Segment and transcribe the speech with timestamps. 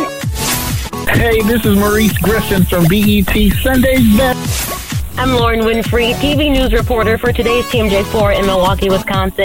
[1.06, 3.28] Hey, this is Maurice Griffin from BET
[3.62, 5.18] Sunday's Best.
[5.18, 9.44] I'm Lauren Winfrey, TV news reporter for today's TMJ4 in Milwaukee, Wisconsin.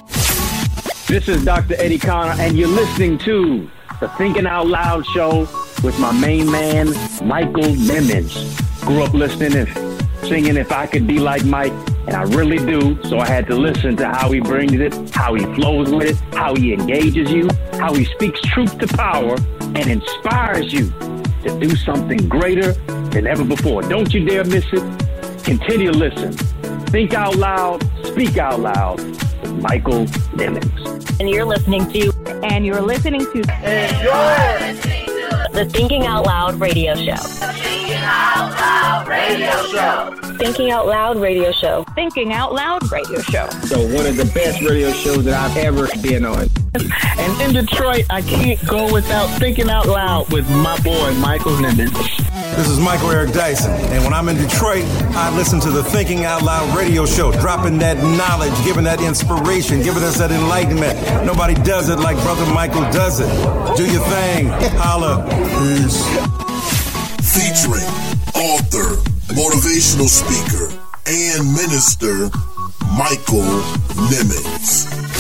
[1.08, 1.76] This is Dr.
[1.78, 5.50] Eddie Connor, and you're listening to the Thinking Out Loud show
[5.84, 11.20] with my main man, Michael Nimmons grew up listening and singing If I Could Be
[11.20, 11.74] Like Mike,
[12.10, 13.02] and I really do.
[13.04, 16.36] So I had to listen to how he brings it, how he flows with it,
[16.36, 20.90] how he engages you, how he speaks truth to power and inspires you
[21.44, 22.74] to do something greater
[23.12, 23.84] than ever before.
[23.84, 25.44] Don't you dare miss it.
[25.44, 26.34] Continue to listen.
[26.88, 29.00] Think out loud, speak out loud
[29.62, 31.20] Michael Nimmons.
[31.20, 32.12] And you're listening to,
[32.44, 37.69] and you're listening to, and you're listening to the Thinking Out Loud radio show.
[37.90, 40.16] Thinking Out Loud radio show.
[40.38, 41.84] Thinking Out Loud radio show.
[41.96, 43.50] Thinking Out Loud radio show.
[43.66, 46.48] So one of the best radio shows that I've ever been on.
[46.76, 51.92] And in Detroit, I can't go without thinking out loud with my boy Michael Nimmons.
[52.56, 54.84] This is Michael Eric Dyson, and when I'm in Detroit,
[55.16, 59.82] I listen to the Thinking Out Loud radio show, dropping that knowledge, giving that inspiration,
[59.82, 61.26] giving us that enlightenment.
[61.26, 63.78] Nobody does it like Brother Michael does it.
[63.78, 64.48] Do your thing.
[64.78, 65.26] Holla.
[65.58, 66.49] Peace.
[67.32, 67.86] Featuring
[68.34, 68.96] author,
[69.36, 70.74] motivational speaker,
[71.06, 72.30] and minister,
[72.98, 73.46] Michael
[74.10, 75.19] Nimmons.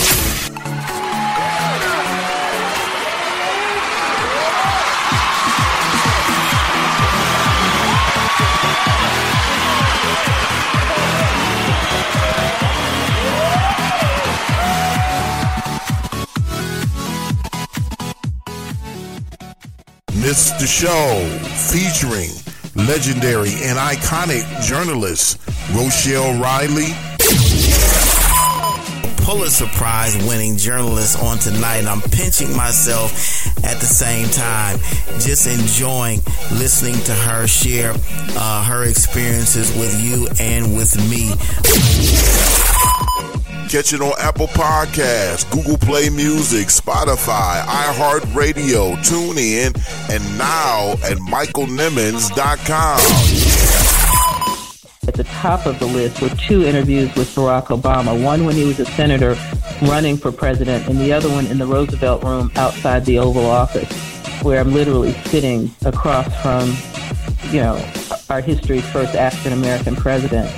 [20.21, 21.25] Miss the show
[21.71, 22.29] featuring
[22.75, 25.39] legendary and iconic journalist
[25.73, 26.89] Rochelle Riley.
[29.23, 31.85] Pulitzer Prize winning journalist on tonight.
[31.85, 34.77] I'm pinching myself at the same time,
[35.19, 36.19] just enjoying
[36.51, 41.31] listening to her share uh, her experiences with you and with me.
[43.69, 49.75] Catch it on Apple Podcasts, Google Play Music, Spotify, iHeartRadio, TuneIn,
[50.09, 52.99] and now at michaelnimmons.com.
[55.07, 58.65] At the top of the list were two interviews with Barack Obama, one when he
[58.65, 59.37] was a senator
[59.83, 63.91] running for president, and the other one in the Roosevelt Room outside the Oval Office,
[64.41, 66.75] where I'm literally sitting across from,
[67.53, 67.75] you know,
[68.31, 70.49] our history's first African American president.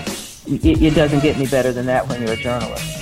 [0.47, 3.00] It, it doesn't get any better than that when you're a journalist.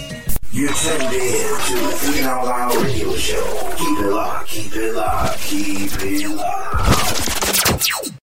[0.52, 3.72] You're tuned in to the Thinking Out Loud radio show.
[3.78, 8.20] Keep it locked, keep it locked, keep it locked.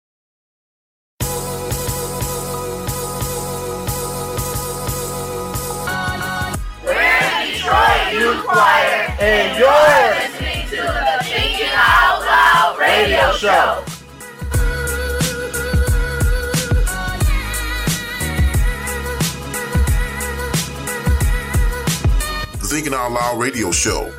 [6.84, 13.95] We're Detroit Youth Choir, and you're listening to the Thinking Out Loud radio show.
[22.76, 24.12] Thinking Out Loud radio show,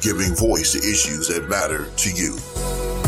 [0.00, 3.01] giving voice to issues that matter to you.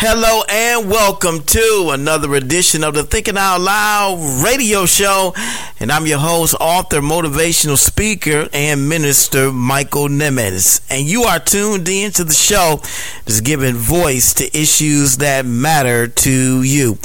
[0.00, 5.34] Hello and welcome to another edition of the Thinking Out Loud radio show.
[5.80, 10.86] And I'm your host, author, motivational speaker, and minister Michael Nimmons.
[10.88, 12.76] And you are tuned in to the show
[13.24, 16.98] that's giving voice to issues that matter to you.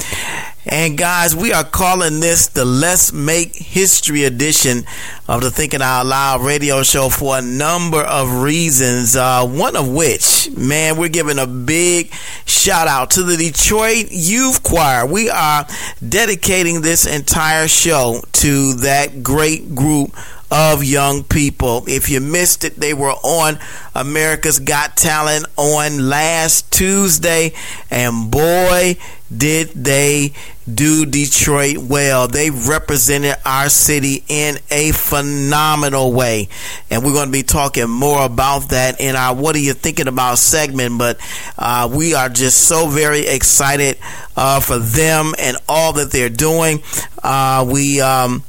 [0.66, 4.84] And guys, we are calling this the Let's Make History edition
[5.28, 9.14] of the Thinking Out Loud radio show for a number of reasons.
[9.14, 12.14] Uh, one of which, man, we're giving a big
[12.46, 15.04] shout out to the Detroit Youth Choir.
[15.04, 15.66] We are
[16.06, 20.16] dedicating this entire show to that great group
[20.50, 21.84] of young people.
[21.86, 23.58] If you missed it, they were on
[23.94, 27.52] America's Got Talent on last Tuesday,
[27.90, 28.96] and boy,
[29.36, 30.32] did they
[30.72, 32.28] do Detroit well.
[32.28, 36.48] They represented our city in a phenomenal way.
[36.90, 40.08] And we're going to be talking more about that in our What Are You Thinking
[40.08, 40.98] About segment.
[40.98, 41.18] But
[41.58, 43.98] uh, we are just so very excited
[44.36, 46.82] uh, for them and all that they're doing.
[47.22, 48.00] Uh, we.
[48.00, 48.44] Um,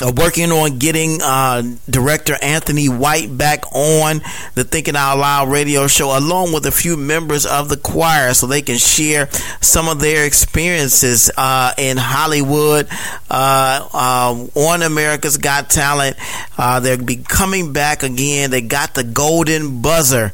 [0.00, 4.20] uh, working on getting uh, director Anthony White back on
[4.54, 8.46] the Thinking Out Loud radio show, along with a few members of the choir, so
[8.46, 9.28] they can share
[9.60, 12.86] some of their experiences uh, in Hollywood
[13.30, 16.16] uh, uh, on America's Got Talent.
[16.56, 18.50] Uh, they'll be coming back again.
[18.50, 20.32] They got the golden buzzer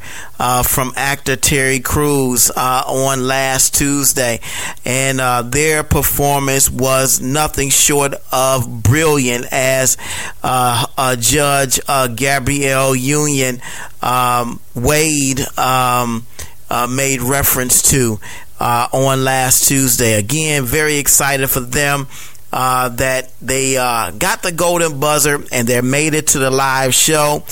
[0.65, 4.41] from actor Terry Crews on last Tuesday,
[4.85, 5.19] and
[5.53, 9.97] their performance was nothing short of brilliant as
[10.43, 13.61] uh, uh, Judge uh, Gabrielle Union
[14.03, 16.27] um, Wade um,
[16.69, 18.19] uh, made reference to
[18.59, 20.15] uh, on last Tuesday.
[20.19, 22.09] Again, very excited for them.
[22.57, 27.43] Uh, that they got the golden buzzer and they made it to the live show.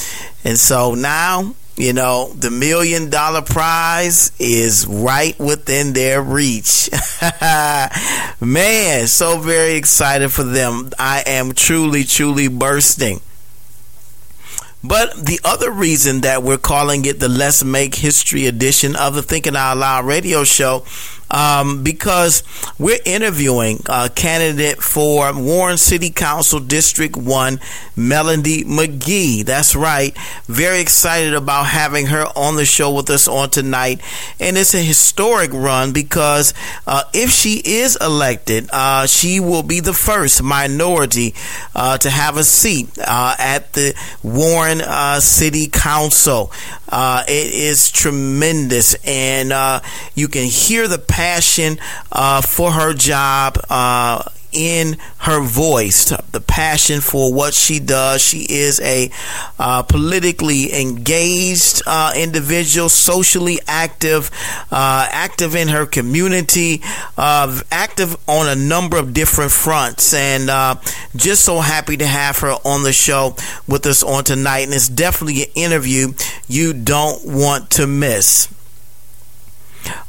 [0.45, 6.89] And so now you know, the million dollar prize is right within their reach.
[8.41, 10.91] Man, so very excited for them.
[10.97, 13.21] I am truly, truly bursting.
[14.85, 19.23] But the other reason that we're calling it the Let's Make History edition of the
[19.23, 20.85] Thinking Out Loud radio show
[21.33, 22.45] um, because
[22.79, 27.59] we're interviewing a candidate for Warren City Council District 1,
[27.97, 29.45] Melody McGee.
[29.45, 30.17] That's right.
[30.47, 34.01] Very excited about having her on the show with us on tonight.
[34.39, 36.53] And it's a historic run because
[36.87, 41.35] uh, if she is elected, uh, she will be the first minority
[41.75, 46.53] uh, to have a seat uh, at the Warren uh, City Council.
[46.93, 49.83] Uh, it is tremendous, and
[50.15, 51.79] you can hear the passion
[52.13, 53.57] uh, for her job.
[54.53, 58.21] In her voice, the passion for what she does.
[58.21, 59.11] She is a
[59.59, 64.31] uh, politically engaged uh, individual, socially active,
[64.71, 66.83] uh, active in her community,
[67.17, 70.75] uh, active on a number of different fronts, and uh,
[71.17, 73.35] just so happy to have her on the show
[73.67, 74.61] with us on tonight.
[74.61, 76.13] And it's definitely an interview
[76.49, 78.49] you don't want to miss.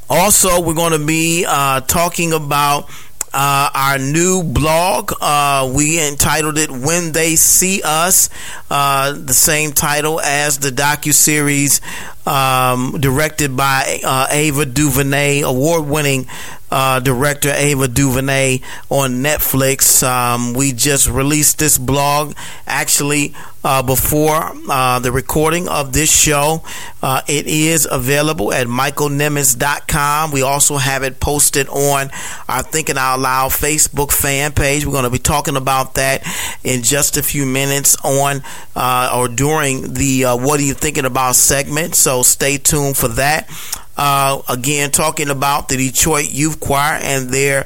[0.10, 2.90] Also, we're going to be uh, talking about
[3.34, 5.12] uh, our new blog.
[5.20, 8.30] Uh, we entitled it "When They See Us,"
[8.70, 11.82] uh, the same title as the docu series
[12.26, 16.28] um, directed by uh, Ava DuVernay, award-winning
[16.72, 20.04] uh, director Ava DuVernay on Netflix.
[20.08, 22.36] Um, we just released this blog
[22.66, 26.64] actually uh, before uh, the recording of this show.
[27.02, 30.32] Uh, it is available at michaelnimmons.com.
[30.32, 32.10] We also have it posted on
[32.48, 34.86] our Thinking Out Loud Facebook fan page.
[34.86, 36.24] We're going to be talking about that
[36.64, 38.44] in just a few minutes on
[38.76, 41.96] uh, or during the uh, What Are You Thinking About segment.
[41.96, 43.50] So stay tuned for that.
[43.96, 47.66] Uh, again, talking about the Detroit Youth Choir and their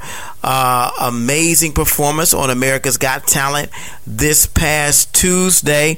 [0.49, 3.69] uh, amazing performance on America's Got Talent
[4.07, 5.97] this past Tuesday,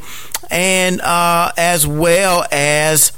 [0.49, 3.11] and uh, as well as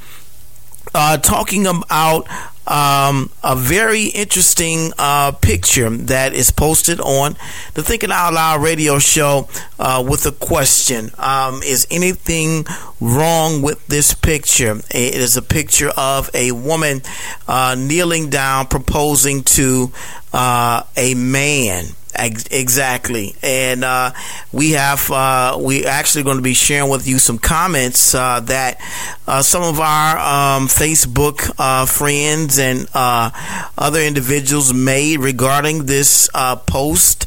[0.94, 2.28] uh, talking about
[2.68, 7.36] um, a very interesting uh, picture that is posted on
[7.76, 9.48] the Thinking Out Loud radio show
[9.80, 12.66] uh, with a question um, Is anything
[13.00, 14.82] wrong with this picture?
[14.90, 17.02] It is a picture of a woman
[17.48, 19.92] uh, kneeling down, proposing to
[20.34, 21.86] uh, a man.
[22.14, 24.12] Exactly, and uh,
[24.52, 28.80] we have uh, we actually going to be sharing with you some comments uh, that
[29.28, 30.18] uh, some of our
[30.58, 33.32] um, Facebook uh, friends and uh,
[33.78, 36.30] other individuals made regarding this
[36.68, 37.26] post.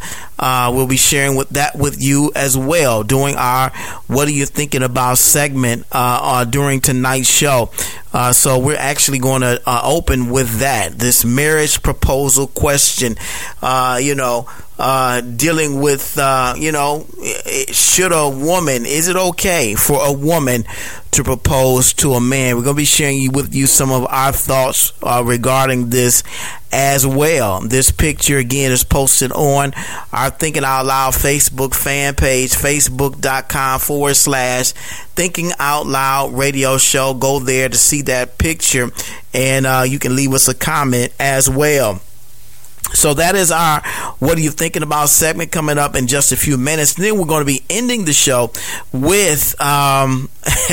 [0.73, 3.71] We'll be sharing with that with you as well during our
[4.07, 5.87] "What Are You Thinking About" segment
[6.51, 7.71] during tonight's show.
[8.33, 13.17] so we're actually going to open with that this marriage proposal question.
[14.01, 14.49] you know
[14.79, 17.07] uh, dealing with, uh, you know,
[17.71, 20.65] should a woman, is it okay for a woman
[21.13, 22.57] to propose to a man?
[22.57, 26.25] We're going to be sharing with you some of our thoughts uh, regarding this
[26.75, 27.61] as well.
[27.61, 29.73] This picture again is posted on
[30.13, 34.73] our Thinking Out Loud Facebook fan page, facebook.com forward slash
[35.15, 37.15] Thinking Out Loud radio show.
[37.15, 38.91] Go there to see that picture
[39.33, 42.01] and uh, you can leave us a comment as well.
[42.93, 43.81] So that is our
[44.19, 46.97] What Are You Thinking About segment coming up in just a few minutes.
[46.97, 48.53] And then we're going to be ending the show
[48.93, 50.29] with um,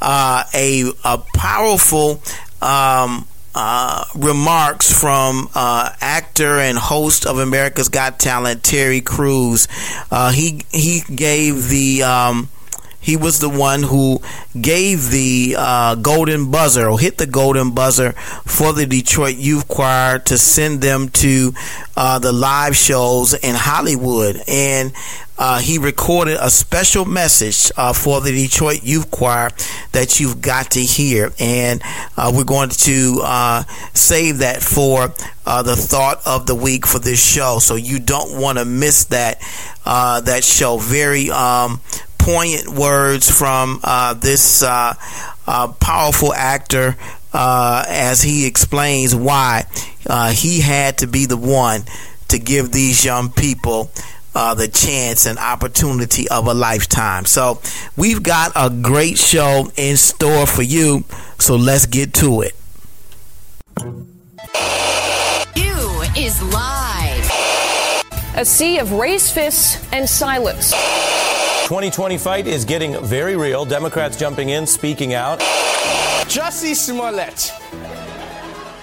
[0.00, 2.22] uh, a, a powerful
[2.60, 9.68] um, uh, remarks from uh, actor and host of America's Got Talent, Terry Crews.
[10.10, 12.48] Uh, he he gave the um,
[13.02, 14.22] he was the one who
[14.58, 18.12] gave the uh, golden buzzer or hit the golden buzzer
[18.46, 21.52] for the Detroit Youth Choir to send them to
[21.96, 24.40] uh, the live shows in Hollywood.
[24.46, 24.92] And
[25.38, 29.50] uh, he recorded a special message uh, for the Detroit Youth Choir
[29.92, 31.32] that you've got to hear.
[31.38, 31.82] And
[32.16, 35.12] uh, we're going to uh, save that for
[35.46, 37.58] uh, the thought of the week for this show.
[37.60, 39.42] So you don't want to miss that,
[39.86, 40.78] uh, that show.
[40.78, 41.80] Very um,
[42.18, 43.80] poignant words from
[44.20, 44.62] this
[45.80, 46.96] powerful actor
[47.34, 49.64] as he explains why
[50.30, 51.82] he had to be the one
[52.28, 53.90] to give these young people
[54.34, 57.24] uh, the chance and opportunity of a lifetime.
[57.24, 57.60] So
[57.96, 61.04] we've got a great show in store for you.
[61.38, 62.54] So let's get to it.
[65.56, 67.30] You is live.
[68.36, 70.72] A sea of race fists and silence.
[71.68, 73.64] 2020 fight is getting very real.
[73.64, 75.40] Democrats jumping in, speaking out.
[76.28, 77.52] Jussie Smollett.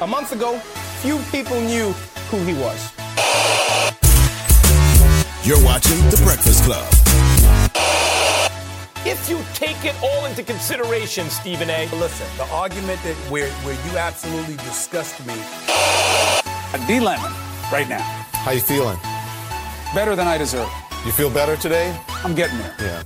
[0.01, 0.59] A month ago,
[1.01, 1.91] few people knew
[2.31, 2.91] who he was.
[5.49, 6.87] You're watching The Breakfast Club.
[9.03, 11.89] If you take it all into consideration, Stephen A.
[11.95, 15.33] Listen, the argument that where, where you absolutely disgust me.
[16.85, 17.33] D Lemon,
[17.71, 18.03] right now.
[18.31, 18.99] How you feeling?
[19.95, 20.69] Better than I deserve.
[21.03, 21.99] You feel better today?
[22.23, 22.75] I'm getting there.
[22.79, 23.03] Yeah.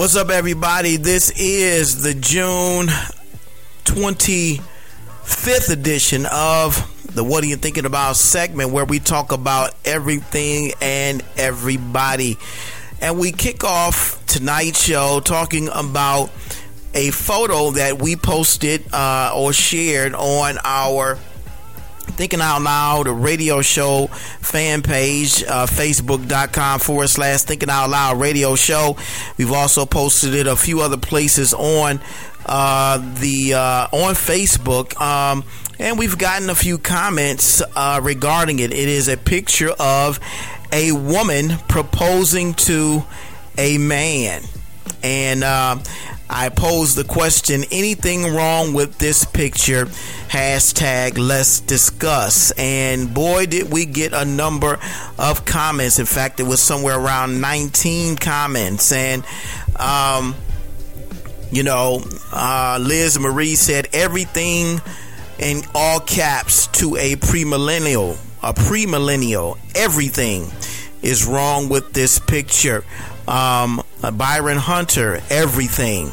[0.00, 0.96] What's up, everybody?
[0.96, 2.86] This is the June
[3.84, 10.72] 25th edition of the What Are You Thinking About segment where we talk about everything
[10.80, 12.38] and everybody.
[13.02, 16.30] And we kick off tonight's show talking about
[16.94, 21.18] a photo that we posted uh, or shared on our
[22.00, 28.20] Thinking Out Loud, a radio show fan page, uh, facebook.com forward slash Thinking Out Loud
[28.20, 28.96] radio show.
[29.38, 32.00] We've also posted it a few other places on
[32.46, 35.00] uh, the uh, on Facebook.
[35.00, 35.44] Um,
[35.78, 38.72] and we've gotten a few comments uh, regarding it.
[38.72, 40.20] It is a picture of
[40.72, 43.04] a woman proposing to
[43.56, 44.42] a man.
[45.02, 45.78] And uh,
[46.32, 49.86] I posed the question anything wrong with this picture?
[50.28, 52.52] Hashtag let's discuss.
[52.52, 54.78] And boy, did we get a number
[55.18, 55.98] of comments.
[55.98, 58.92] In fact, it was somewhere around 19 comments.
[58.92, 59.24] And,
[59.76, 60.36] um,
[61.50, 64.80] you know, uh, Liz Marie said everything
[65.40, 68.16] in all caps to a premillennial.
[68.42, 69.58] A premillennial.
[69.74, 70.50] Everything
[71.02, 72.84] is wrong with this picture.
[73.30, 73.80] Um,
[74.14, 76.10] Byron Hunter, everything.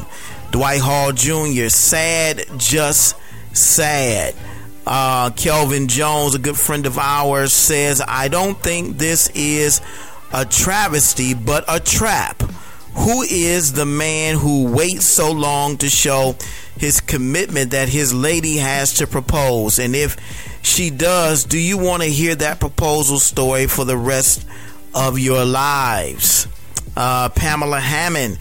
[0.52, 3.16] Dwight Hall Jr., sad, just
[3.52, 4.34] sad.
[4.86, 9.80] Uh, Kelvin Jones, a good friend of ours, says, I don't think this is
[10.32, 12.40] a travesty, but a trap.
[12.94, 16.36] Who is the man who waits so long to show
[16.78, 19.80] his commitment that his lady has to propose?
[19.80, 20.16] And if
[20.62, 24.46] she does, do you want to hear that proposal story for the rest
[24.94, 26.46] of your lives?
[26.98, 28.38] Uh, Pamela Hammond.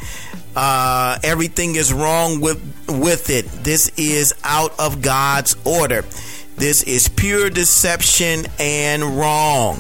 [0.56, 2.60] Uh, everything is wrong with
[2.90, 3.46] with it.
[3.46, 6.04] This is out of God's order.
[6.56, 9.80] This is pure deception and wrong.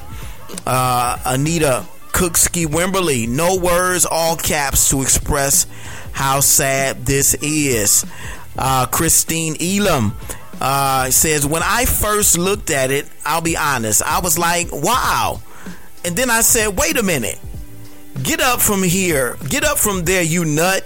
[0.68, 3.28] Uh, Anita Cooksky Wimberly.
[3.28, 5.66] No words, all caps to express
[6.12, 8.06] how sad this is.
[8.56, 10.16] Uh, Christine Elam
[10.62, 15.42] uh, says, When I first looked at it, I'll be honest, I was like, wow.
[16.06, 17.40] And then I said, wait a minute.
[18.24, 19.38] Get up from here.
[19.50, 20.86] Get up from there, you nut.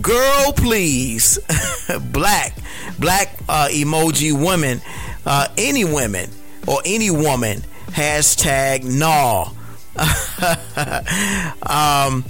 [0.00, 1.38] Girl, please.
[2.12, 2.56] black.
[2.98, 4.80] Black uh, emoji women.
[5.26, 6.30] Uh, any women
[6.66, 7.60] or any woman.
[7.88, 9.52] Hashtag no.
[11.62, 12.24] um,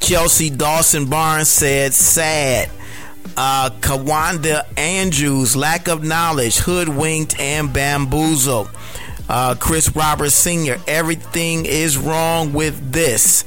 [0.00, 2.70] Chelsea Dawson Barnes said sad.
[3.36, 8.70] Uh, Kawanda Andrews, lack of knowledge, hoodwinked and bamboozled.
[9.28, 13.44] Uh, Chris Roberts Sr., everything is wrong with this.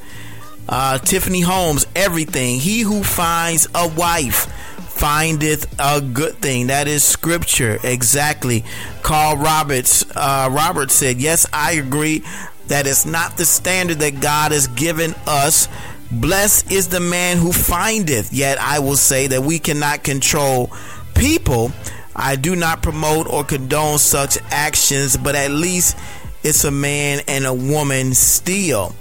[0.67, 2.59] Uh, Tiffany Holmes, everything.
[2.59, 4.45] He who finds a wife
[4.89, 6.67] findeth a good thing.
[6.67, 7.79] That is scripture.
[7.83, 8.65] Exactly.
[9.01, 12.23] Carl Roberts, uh, Roberts said, Yes, I agree.
[12.67, 15.67] that it's not the standard that God has given us.
[16.11, 18.31] Blessed is the man who findeth.
[18.31, 20.71] Yet I will say that we cannot control
[21.15, 21.71] people
[22.19, 25.97] I do not promote or condone such actions, but at least
[26.43, 28.93] it's a man and a woman still.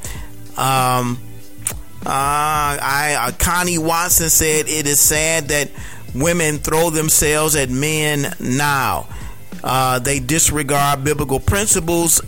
[0.57, 1.19] Um,
[2.07, 5.69] Uh, I uh, Connie Watson said it is sad that
[6.15, 9.09] women throw themselves at men now.
[9.65, 12.23] Uh, they disregard biblical principles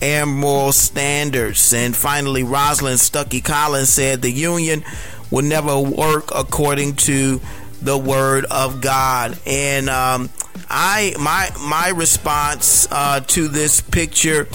[0.00, 1.74] and moral standards.
[1.74, 4.84] And finally, Rosalind Stuckey Collins said the union
[5.30, 7.40] will never work according to
[7.86, 9.38] the word of God.
[9.46, 10.28] And um,
[10.68, 14.48] I my my response uh, to this picture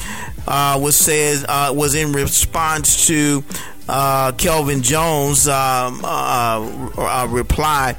[0.48, 3.44] uh, was says uh, was in response to
[3.88, 7.98] uh, Kelvin Jones' um, uh, uh, reply.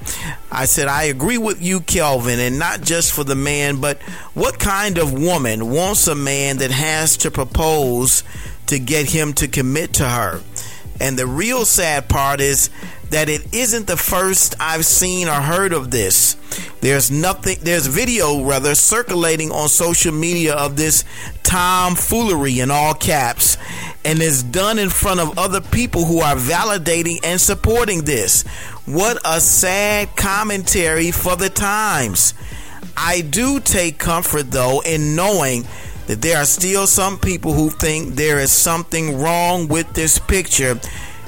[0.51, 4.01] I said, I agree with you, Kelvin, and not just for the man, but
[4.33, 8.25] what kind of woman wants a man that has to propose
[8.69, 10.41] to get him to commit to her?
[11.01, 12.71] And the real sad part is
[13.12, 16.37] that it isn't the first I've seen or heard of this.
[16.81, 21.04] There's nothing, there's video rather circulating on social media of this
[21.42, 23.59] tomfoolery in all caps,
[24.04, 28.45] and it's done in front of other people who are validating and supporting this.
[28.87, 32.33] What a sad commentary for the times.
[32.97, 35.66] I do take comfort though in knowing
[36.07, 40.81] that there are still some people who think there is something wrong with this picture,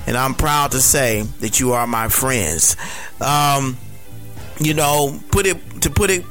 [0.07, 2.77] and I'm proud to say that you are my friends.
[3.21, 3.77] Um,
[4.61, 6.25] you know, put it to put it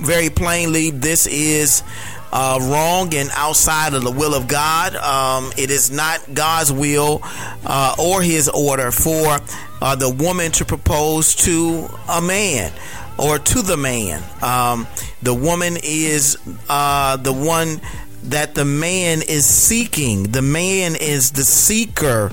[0.00, 1.82] very plainly, this is
[2.32, 4.94] uh, wrong and outside of the will of God.
[4.96, 7.20] Um, it is not God's will
[7.64, 9.38] uh, or His order for
[9.82, 12.72] uh, the woman to propose to a man
[13.18, 14.22] or to the man.
[14.42, 14.86] Um,
[15.22, 17.80] the woman is uh, the one
[18.24, 20.24] that the man is seeking.
[20.24, 22.30] The man is the seeker.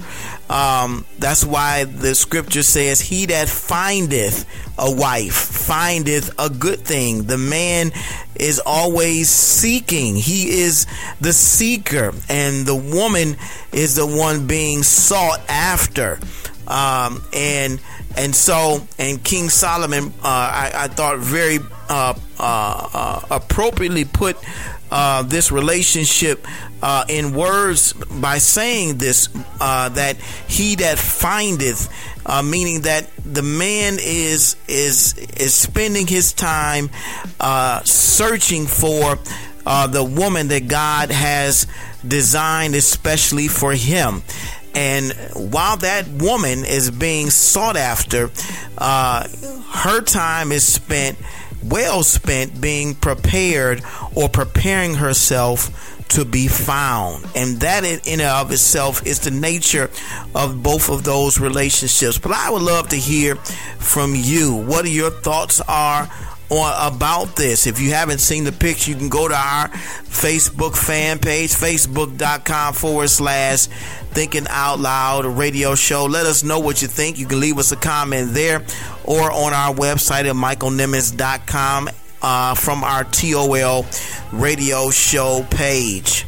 [0.49, 4.45] Um, that's why the scripture says, He that findeth
[4.77, 7.23] a wife findeth a good thing.
[7.23, 7.91] The man
[8.35, 10.85] is always seeking, he is
[11.19, 13.35] the seeker, and the woman
[13.73, 16.19] is the one being sought after.
[16.67, 17.81] Um, and
[18.17, 24.37] and so and King Solomon, uh, I, I, thought very uh, uh, uh appropriately put
[24.91, 26.45] uh, this relationship
[26.81, 29.27] uh, in words by saying this
[29.59, 31.89] that he that findeth,
[32.43, 36.89] meaning that the man is is is spending his time
[37.83, 39.17] searching for
[39.65, 41.67] the woman that God has
[42.07, 44.21] designed especially for him.
[44.77, 48.29] And while that woman is being sought after,
[48.77, 49.27] uh,
[49.73, 51.17] her time is spent,
[51.63, 53.81] well spent, being prepared
[54.13, 57.25] or preparing herself to be found.
[57.35, 59.89] And that in and of itself is the nature
[60.35, 62.17] of both of those relationships.
[62.17, 64.55] But I would love to hear from you.
[64.55, 66.09] What your thoughts are
[66.49, 67.67] on about this.
[67.67, 72.73] If you haven't seen the picture, you can go to our Facebook fan page, facebook.com
[72.73, 73.67] forward slash
[74.11, 76.05] thinking out loud radio show.
[76.05, 77.19] Let us know what you think.
[77.19, 78.63] You can leave us a comment there
[79.03, 81.89] or on our website at michaelnimmons.com
[82.27, 83.85] uh, from our TOL
[84.33, 86.25] radio show page.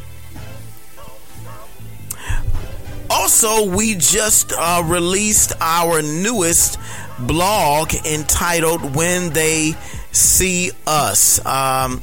[3.10, 6.78] Also, we just uh, released our newest
[7.18, 9.74] blog entitled When They
[10.10, 11.44] See Us.
[11.44, 12.00] Um,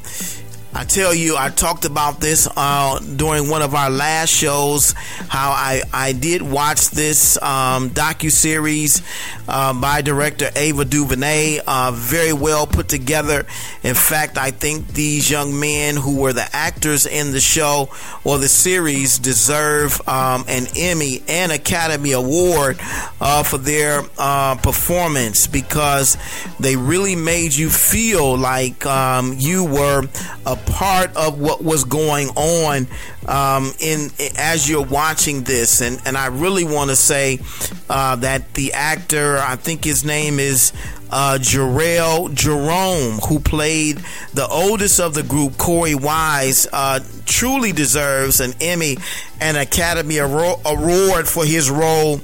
[0.78, 4.92] I tell you, I talked about this uh, during one of our last shows.
[5.26, 9.02] How I, I did watch this um, docu series
[9.48, 13.44] uh, by director Ava DuVernay, uh, very well put together.
[13.82, 17.88] In fact, I think these young men who were the actors in the show
[18.22, 22.78] or the series deserve um, an Emmy and Academy Award
[23.20, 26.16] uh, for their uh, performance because
[26.60, 30.04] they really made you feel like um, you were
[30.46, 32.86] a part of what was going on
[33.26, 37.40] um, in as you're watching this, and and I really want to say
[37.88, 40.72] uh, that the actor, I think his name is
[41.10, 43.98] uh, Jharrel Jerome, who played
[44.34, 48.98] the oldest of the group, Korey Wise, uh, truly deserves an Emmy
[49.40, 52.20] and Academy Award for his role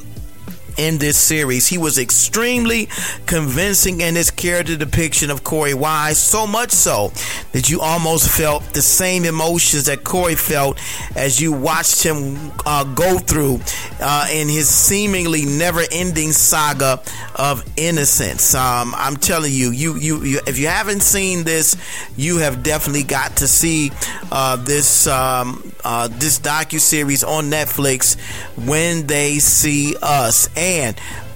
[0.77, 1.67] in this series.
[1.67, 2.89] He was extremely
[3.27, 7.13] convincing in his character depiction of Korey Wise, so much so
[7.53, 10.79] that you almost felt the same emotions that Korey felt
[11.17, 13.61] as you watched him uh, go through
[14.01, 17.01] uh, in his seemingly never-ending saga
[17.35, 18.55] of innocence.
[18.55, 21.77] Um, I'm telling you, you, you, you, if you haven't seen this,
[22.17, 23.91] you have definitely got to see
[24.31, 28.19] uh, this um, uh, this docu series on Netflix
[28.67, 30.95] when they see us man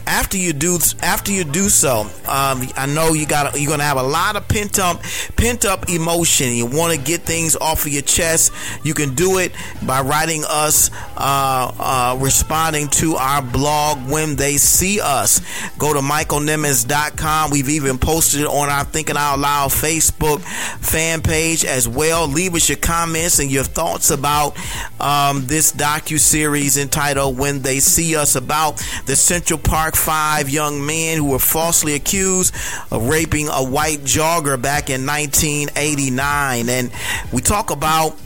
[0.08, 3.98] after you do after you do so, um, I know you got you're gonna have
[3.98, 5.02] a lot of pent up
[5.36, 6.52] pent up emotion.
[6.54, 8.52] You want to get things off of your chest.
[8.82, 9.52] You can do it
[9.86, 15.40] by writing us, uh, uh, responding to our blog when they see us.
[15.78, 17.50] Go to michaelnimmons.com.
[17.50, 22.26] We've even posted it on our Thinking Out Loud Facebook fan page as well.
[22.26, 24.56] Leave us your comments and your thoughts about
[25.00, 30.86] um, this docu series entitled "When They See Us" about the Central Park Five young
[30.86, 32.54] men who were falsely accused
[32.90, 36.90] of raping a white jogger back in 1989, and
[37.32, 38.16] we talk about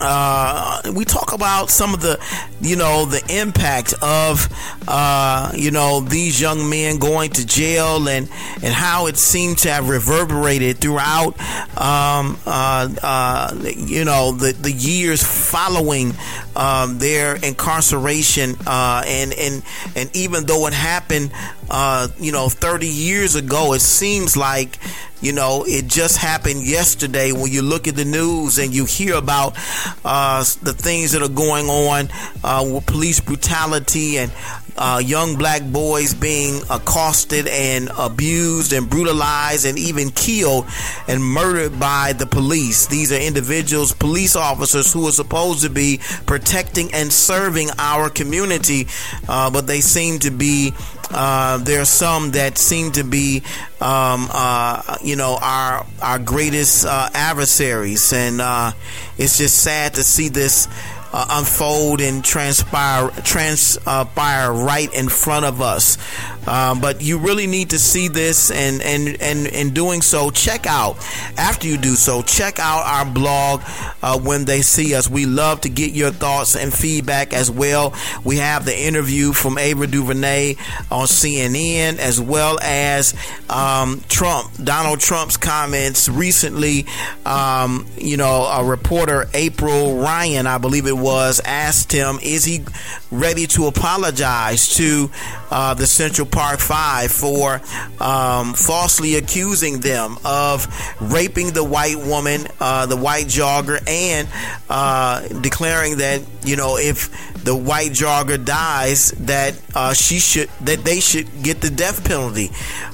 [0.00, 2.18] uh, we talk about some of the,
[2.60, 4.48] you know, the impact of,
[4.86, 8.28] uh, you know, these young men going to jail and
[8.62, 11.38] and how it seemed to have reverberated throughout,
[11.78, 16.14] um, uh, uh you know, the the years following
[16.54, 19.62] um, their incarceration, uh, and and
[19.96, 21.32] and even though it happened,
[21.70, 24.78] uh, you know, 30 years ago, it seems like
[25.20, 27.32] you know, it just happened yesterday.
[27.32, 29.56] When you look at the news and you hear about
[30.04, 32.08] uh, the things that are going on
[32.44, 34.32] uh, with police brutality and
[34.78, 40.66] uh, young black boys being accosted and abused and brutalized and even killed
[41.08, 42.86] and murdered by the police.
[42.86, 48.86] These are individuals, police officers who are supposed to be protecting and serving our community,
[49.28, 50.72] uh, but they seem to be
[51.10, 53.42] uh, there are some that seem to be,
[53.80, 58.72] um, uh, you know, our our greatest uh, adversaries, and uh,
[59.16, 60.68] it's just sad to see this
[61.12, 65.98] uh, unfold and transpire transpire right in front of us.
[66.46, 70.66] Um, but you really need to see this, and and and in doing so, check
[70.66, 70.96] out
[71.36, 73.60] after you do so, check out our blog
[74.02, 75.10] uh, when they see us.
[75.10, 77.94] We love to get your thoughts and feedback as well.
[78.24, 80.56] We have the interview from Ava DuVernay
[80.90, 83.14] on CNN, as well as
[83.50, 86.86] um, Trump, Donald Trump's comments recently.
[87.26, 91.07] Um, you know, a reporter April Ryan, I believe it was,
[91.44, 92.64] asked him, "Is he
[93.10, 95.10] ready to apologize to
[95.50, 97.60] uh, the Central Park Five for
[98.00, 100.66] um, falsely accusing them of
[101.00, 104.28] raping the white woman, uh, the white jogger, and
[104.68, 107.10] uh, declaring that you know if
[107.44, 112.50] the white jogger dies, that uh, she should that they should get the death penalty.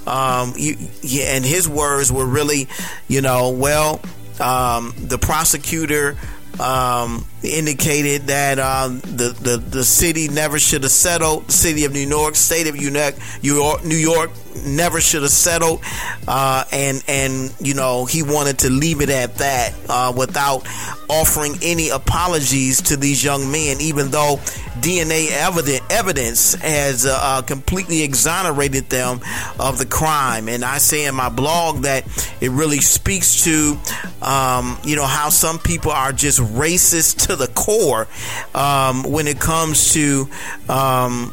[0.06, 0.76] Um, you,
[1.22, 2.68] and his words were really,
[3.08, 4.00] you know, well,
[4.40, 6.16] um, the prosecutor
[6.60, 11.46] um, indicated that um, the, the the city never should have settled.
[11.48, 14.30] The city of New York, state of New York, New York
[14.66, 15.80] never should have settled,
[16.28, 20.66] uh, and and you know he wanted to leave it at that uh, without
[21.08, 24.36] offering any apologies to these young men, even though
[24.80, 29.20] DNA evidence evidence has uh, uh, completely exonerated them
[29.58, 30.48] of the crime.
[30.48, 32.04] And I say in my blog that
[32.40, 33.76] it really speaks to
[34.22, 38.08] um, you know how some people are just racist to the core
[38.54, 40.28] um, when it comes to
[40.68, 41.32] um,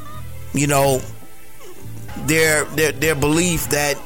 [0.54, 1.02] you know
[2.26, 3.98] their their their belief that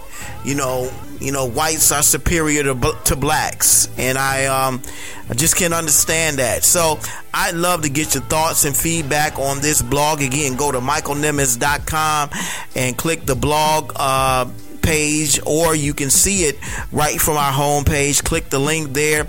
[0.44, 4.82] you know you know whites are superior to to blacks and I um
[5.30, 6.64] I just can't understand that.
[6.64, 7.00] So
[7.34, 10.22] I'd love to get your thoughts and feedback on this blog.
[10.22, 12.30] Again, go to michaelnimmons.com
[12.76, 14.46] and click the blog uh,
[14.86, 16.58] page, or you can see it
[16.92, 18.24] right from our homepage.
[18.24, 19.26] Click the link there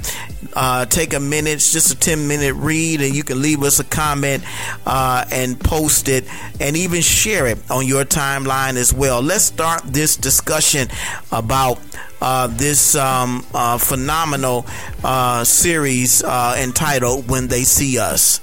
[0.56, 3.78] uh, take a minute, it's just a 10 minute read, and you can leave us
[3.78, 4.42] a comment
[4.86, 6.24] uh, and post it
[6.60, 9.22] and even share it on your timeline as well.
[9.22, 10.88] Let's start this discussion
[11.30, 11.78] about
[12.20, 14.66] uh, this um, uh, phenomenal
[15.04, 18.40] uh, series uh, entitled When They See Us.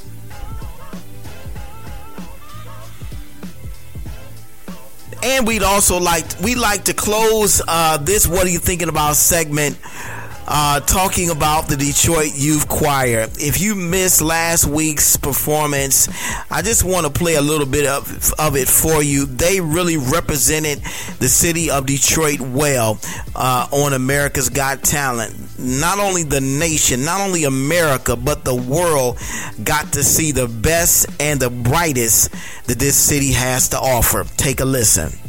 [5.23, 9.15] And we'd also like we like to close uh, this "What Are You Thinking About"
[9.15, 9.77] segment
[10.47, 13.27] uh, talking about the Detroit Youth Choir.
[13.39, 16.10] If you missed last week's performance,
[16.51, 19.25] I just want to play a little bit of, of it for you.
[19.25, 20.79] They really represented
[21.19, 22.99] the city of Detroit well
[23.36, 25.36] uh, on America's Got Talent.
[25.58, 29.19] Not only the nation, not only America, but the world
[29.63, 32.32] got to see the best and the brightest
[32.67, 34.25] that this city has to offer.
[34.38, 35.22] Take a listen.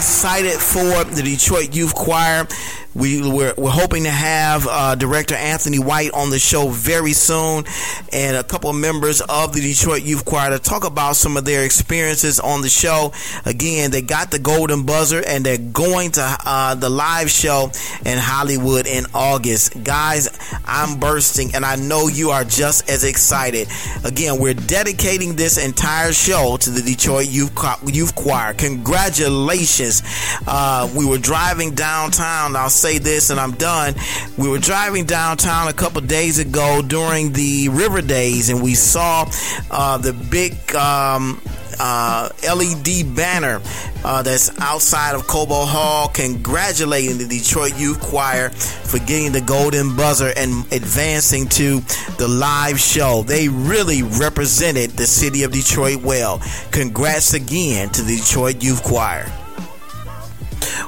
[0.00, 2.46] Excited for the Detroit Youth Choir.
[2.94, 7.64] We, we're, we're hoping to have uh, Director Anthony White on the show very soon
[8.12, 11.44] and a couple of members of the Detroit Youth Choir to talk about some of
[11.44, 13.12] their experiences on the show.
[13.44, 17.70] Again, they got the Golden Buzzer and they're going to uh, the live show
[18.04, 19.84] in Hollywood in August.
[19.84, 20.30] Guys,
[20.70, 23.68] I'm bursting and I know you are just as excited.
[24.04, 28.54] Again, we're dedicating this entire show to the Detroit Youth, Choir.
[28.54, 30.02] Congratulations.
[30.46, 32.54] Uh, we were driving downtown.
[32.54, 33.94] I'll say this and I'm done.
[34.38, 39.28] We were driving downtown a couple days ago during the River Days and we saw
[39.70, 41.40] uh, the big um,
[41.80, 43.60] uh, LED banner
[44.04, 49.96] uh, that's outside of Cobo Hall, congratulating the Detroit Youth Choir for getting the golden
[49.96, 51.80] buzzer and advancing to
[52.18, 53.22] the live show.
[53.22, 56.40] They really represented the city of Detroit well.
[56.70, 59.39] Congrats again to the Detroit Youth Choir.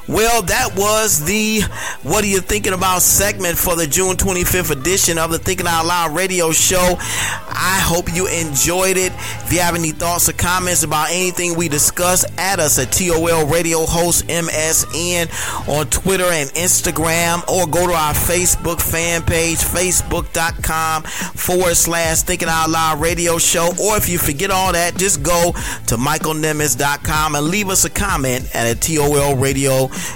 [0.07, 1.61] Well, that was the
[2.03, 5.85] What Are You Thinking About segment for the June 25th edition of the Thinking Out
[5.85, 6.95] Loud radio show.
[6.99, 9.13] I hope you enjoyed it.
[9.15, 13.47] If you have any thoughts or comments about anything we discussed, add us at TOL
[13.47, 15.29] Radio Host MSN
[15.69, 22.49] on Twitter and Instagram, or go to our Facebook fan page, facebook.com forward slash Thinking
[22.49, 23.71] Out Loud radio show.
[23.81, 25.53] Or if you forget all that, just go
[25.87, 29.62] to michaelnimmons.com and leave us a comment at a TOL radio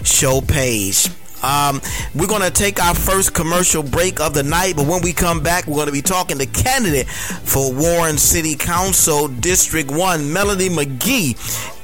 [0.04, 1.10] show page.
[1.44, 1.82] Um,
[2.16, 5.42] we're going to take our first commercial break of the night, but when we come
[5.42, 10.70] back, we're going to be talking to candidate for Warren City Council District 1, Melody
[10.70, 11.38] McGee.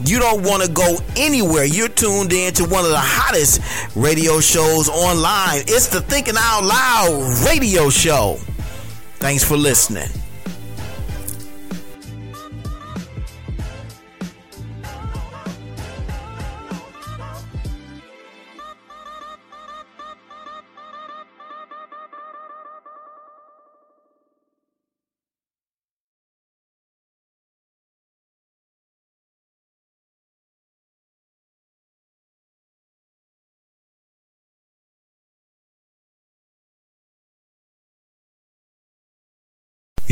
[0.10, 1.66] You don't want to go anywhere.
[1.66, 3.62] You're tuned in to one of the hottest
[3.96, 5.62] radio shows online.
[5.68, 8.38] It's the Thinking Out Loud radio show.
[9.20, 10.23] Thanks for listening.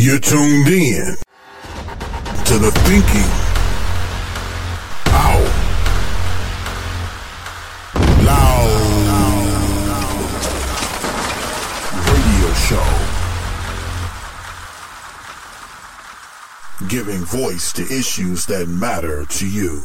[0.02, 1.16] You're tuned in
[2.46, 3.30] to the Thinking
[5.14, 5.46] Out
[8.26, 8.72] Loud
[12.08, 12.88] Radio Show.
[16.88, 19.84] Giving voice to issues that matter to you.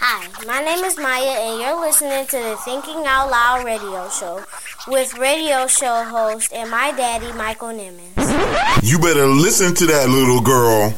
[0.00, 4.44] Hi, my name is Maya, and you're listening to the Thinking Out Loud radio show
[4.88, 8.82] with radio show host and my daddy, Michael Nimmons.
[8.82, 10.94] You better listen to that little girl.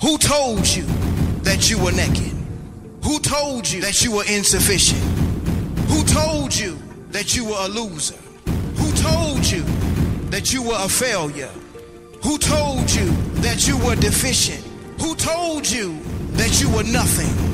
[0.00, 0.84] Who told you
[1.42, 2.32] that you were naked?
[3.02, 5.00] Who told you that you were insufficient?
[5.88, 6.78] Who told you
[7.10, 8.18] that you were a loser?
[8.76, 9.62] Who told you
[10.30, 11.50] that you were a failure?
[12.22, 13.10] Who told you
[13.42, 14.64] that you were deficient?
[15.00, 15.98] Who told you
[16.32, 17.53] that you were nothing?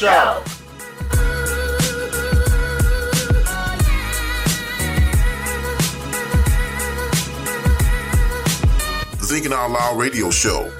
[0.00, 0.42] Show.
[9.18, 10.72] The Thinking Out Loud radio show,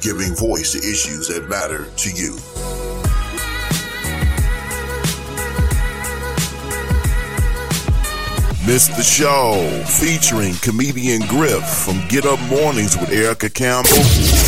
[0.00, 2.34] giving voice to issues that matter to you.
[8.66, 9.54] Miss the show
[9.86, 14.47] featuring comedian Griff from Get Up Mornings with Erica Campbell.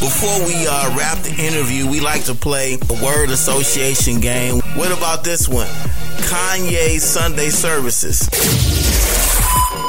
[0.00, 4.60] Before we uh, wrap the interview, we like to play a word association game.
[4.74, 5.66] What about this one?
[6.24, 8.26] Kanye Sunday services.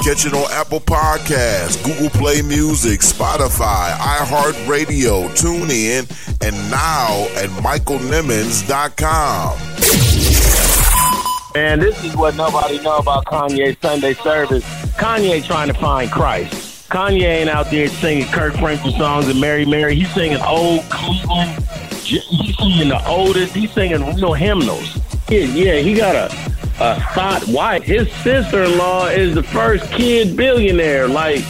[0.03, 6.09] Catch it on Apple Podcasts, Google Play Music, Spotify, iHeartRadio, TuneIn,
[6.45, 9.57] and now at MichaelNimmons.com.
[11.55, 14.65] And this is what nobody know about Kanye Sunday service.
[14.97, 16.70] Kanye trying to find Christ.
[16.91, 19.95] Kanye ain't out there singing Kirk Franklin songs and Mary Mary.
[19.95, 21.63] He's singing old Cleveland.
[22.03, 23.55] He's singing the oldest.
[23.55, 24.99] He's singing real hymnals.
[25.29, 26.25] Yeah, yeah he got a,
[26.81, 27.83] a thought wife.
[27.83, 31.07] His sister-in-law is the first kid billionaire.
[31.07, 31.45] Like,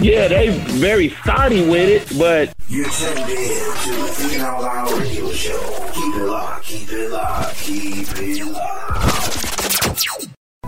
[0.00, 0.48] yeah, they
[0.80, 5.90] very thoughty with it, but You're tuned in to the Loud radio show.
[5.94, 9.39] Keep it locked, keep it locked, keep it locked.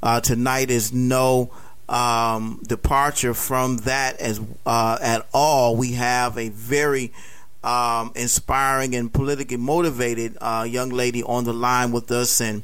[0.03, 1.49] uh, tonight is no
[1.87, 5.77] um, departure from that as uh, at all.
[5.77, 7.13] We have a very
[7.63, 12.41] um, inspiring and politically motivated uh, young lady on the line with us.
[12.41, 12.63] And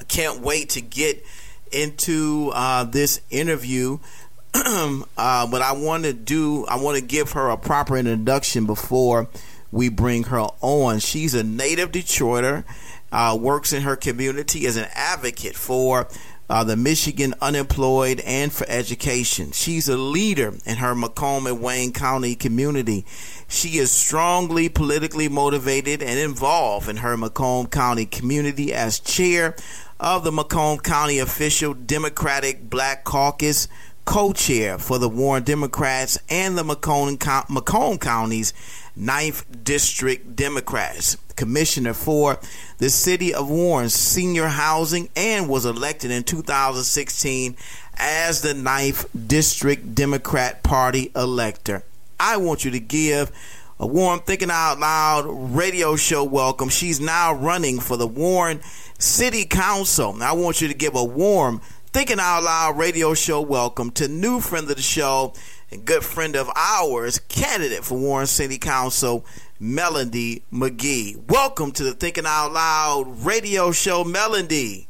[0.00, 1.24] I can't wait to get
[1.72, 3.98] into uh, this interview.
[4.54, 9.28] uh, but I want to do, I want to give her a proper introduction before
[9.70, 10.98] we bring her on.
[10.98, 12.64] She's a native Detroiter,
[13.12, 16.08] uh, works in her community as an advocate for
[16.48, 19.52] uh, the Michigan unemployed and for education.
[19.52, 23.04] She's a leader in her Macomb and Wayne County community.
[23.50, 29.56] She is strongly politically motivated and involved in her Macomb County community as chair
[29.98, 33.66] of the Macomb County Official Democratic Black Caucus,
[34.04, 37.16] co chair for the Warren Democrats, and the Macomb,
[37.48, 38.52] Macomb County's
[38.98, 42.38] 9th District Democrats, commissioner for
[42.76, 47.56] the City of Warren Senior Housing, and was elected in 2016
[47.96, 51.82] as the 9th District Democrat Party elector.
[52.20, 53.30] I want you to give
[53.78, 56.68] a warm Thinking Out Loud radio show welcome.
[56.68, 58.60] She's now running for the Warren
[58.98, 60.20] City Council.
[60.20, 61.60] I want you to give a warm
[61.92, 65.32] Thinking Out Loud radio show welcome to new friend of the show
[65.70, 69.24] and good friend of ours, candidate for Warren City Council,
[69.60, 71.30] Melody McGee.
[71.30, 74.88] Welcome to the Thinking Out Loud radio show, Melody.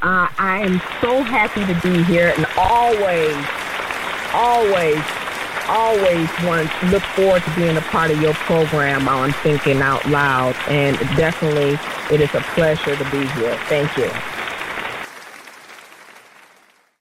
[0.00, 3.34] Uh, I am so happy to be here and always,
[4.32, 5.02] always
[5.68, 10.56] always want look forward to being a part of your program on Thinking Out Loud,
[10.68, 11.78] and definitely
[12.14, 13.56] it is a pleasure to be here.
[13.68, 14.10] Thank you.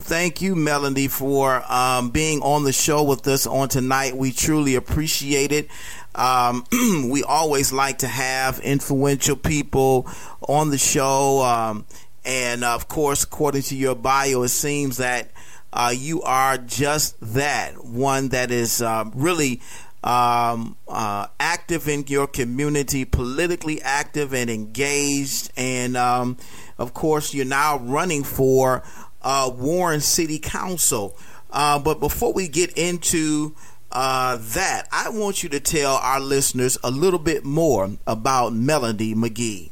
[0.07, 4.15] Thank you, Melody, for um, being on the show with us on tonight.
[4.15, 5.69] We truly appreciate it.
[6.15, 6.63] Um,
[7.09, 10.07] we always like to have influential people
[10.47, 11.41] on the show.
[11.43, 11.85] Um,
[12.23, 15.29] and of course, according to your bio, it seems that
[15.73, 19.61] uh, you are just that one that is uh, really
[20.03, 26.37] um, uh, active in your community, politically active and engaged, and um,
[26.77, 28.83] of course, you're now running for
[29.21, 31.17] uh, Warren City Council.
[31.51, 33.55] Uh, but before we get into
[33.91, 39.15] uh, that, I want you to tell our listeners a little bit more about Melody
[39.15, 39.71] McGee.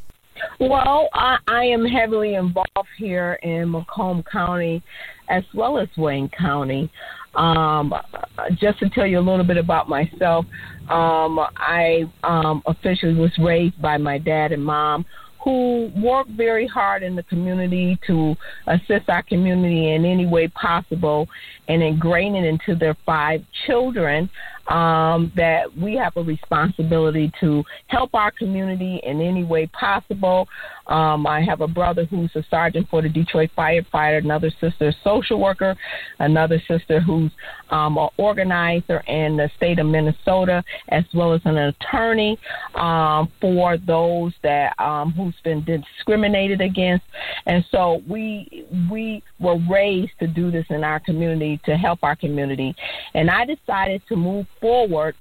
[0.60, 4.82] Well, I, I am heavily involved here in Macomb County
[5.30, 6.90] as well as Wayne County.
[7.36, 7.94] Um,
[8.54, 10.46] just to tell you a little bit about myself,
[10.90, 15.06] um, I um, officially was raised by my dad and mom
[15.46, 21.28] who worked very hard in the community to assist our community in any way possible
[21.68, 24.28] and ingrain it into their five children
[24.68, 30.48] um, that we have a responsibility to help our community in any way possible.
[30.88, 35.40] Um, I have a brother who's a sergeant for the Detroit firefighter, another sister, social
[35.40, 35.76] worker,
[36.20, 37.32] another sister who's
[37.72, 42.38] um, an organizer in the state of Minnesota, as well as an attorney
[42.76, 47.06] um, for those that um, who's been discriminated against.
[47.46, 52.16] And so we we were raised to do this in our community to help our
[52.16, 52.76] community.
[53.14, 55.14] And I decided to move forward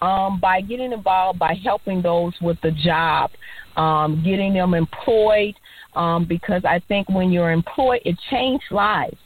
[0.00, 3.30] um, by getting involved by helping those with the job,
[3.76, 5.54] um, getting them employed,
[5.94, 9.18] um, because I think when you're employed, it changed lives.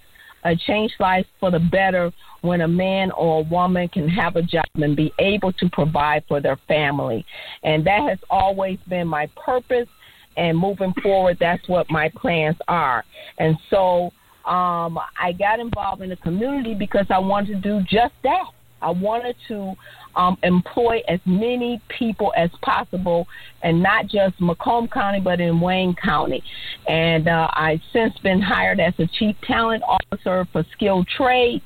[0.44, 2.10] It changed lives for the better
[2.40, 6.24] when a man or a woman can have a job and be able to provide
[6.26, 7.24] for their family.
[7.62, 9.88] And that has always been my purpose.
[10.36, 13.04] And moving forward, that's what my plans are.
[13.38, 14.10] And so
[14.46, 18.46] um, I got involved in the community because I wanted to do just that.
[18.82, 19.74] I wanted to
[20.16, 23.26] um, employ as many people as possible,
[23.62, 26.42] and not just Macomb County, but in Wayne County.
[26.88, 31.64] And uh, I've since been hired as a chief talent officer for skilled trades,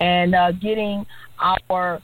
[0.00, 1.06] and uh, getting
[1.38, 2.00] our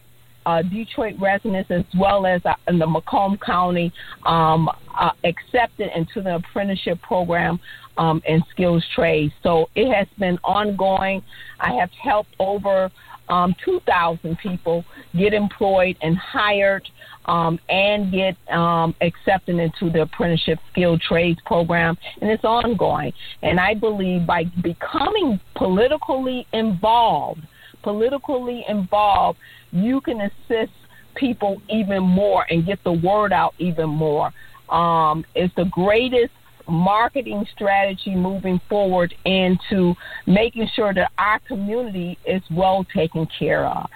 [0.47, 3.93] uh, Detroit residents as well as uh, in the Macomb County
[4.27, 7.61] um, uh, accepted into the apprenticeship program
[7.99, 9.33] um, in skills trades.
[9.43, 11.23] So it has been ongoing.
[11.61, 12.91] I have helped over
[13.31, 14.85] um, 2,000 people
[15.17, 16.87] get employed and hired
[17.27, 23.13] um, and get um, accepted into the apprenticeship skilled trades program, and it's ongoing.
[23.43, 27.43] And I believe by becoming politically involved,
[27.83, 29.39] politically involved,
[29.71, 30.73] you can assist
[31.15, 34.33] people even more and get the word out even more.
[34.69, 36.33] Um, it's the greatest
[36.71, 39.95] marketing strategy moving forward into
[40.27, 43.91] making sure that our community is well taken care of.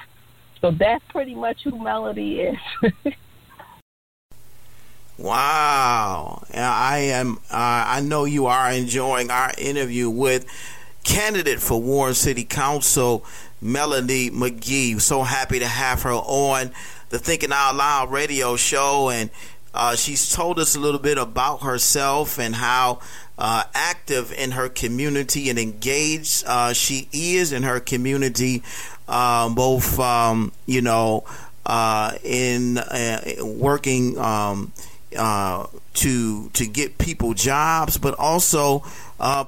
[0.60, 2.58] So that's pretty much who Melody is.
[5.18, 6.42] wow.
[6.54, 10.46] I am uh, I know you are enjoying our interview with
[11.04, 13.24] candidate for Warren City Council
[13.60, 15.00] Melody McGee.
[15.00, 16.72] So happy to have her on
[17.10, 19.30] the Thinking Out Loud radio show and
[19.74, 23.00] uh, she's told us a little bit about herself and how
[23.36, 28.62] uh, active in her community and engaged uh, she is in her community,
[29.08, 31.24] um, both um, you know
[31.66, 34.72] uh, in uh, working um,
[35.18, 38.84] uh, to to get people jobs, but also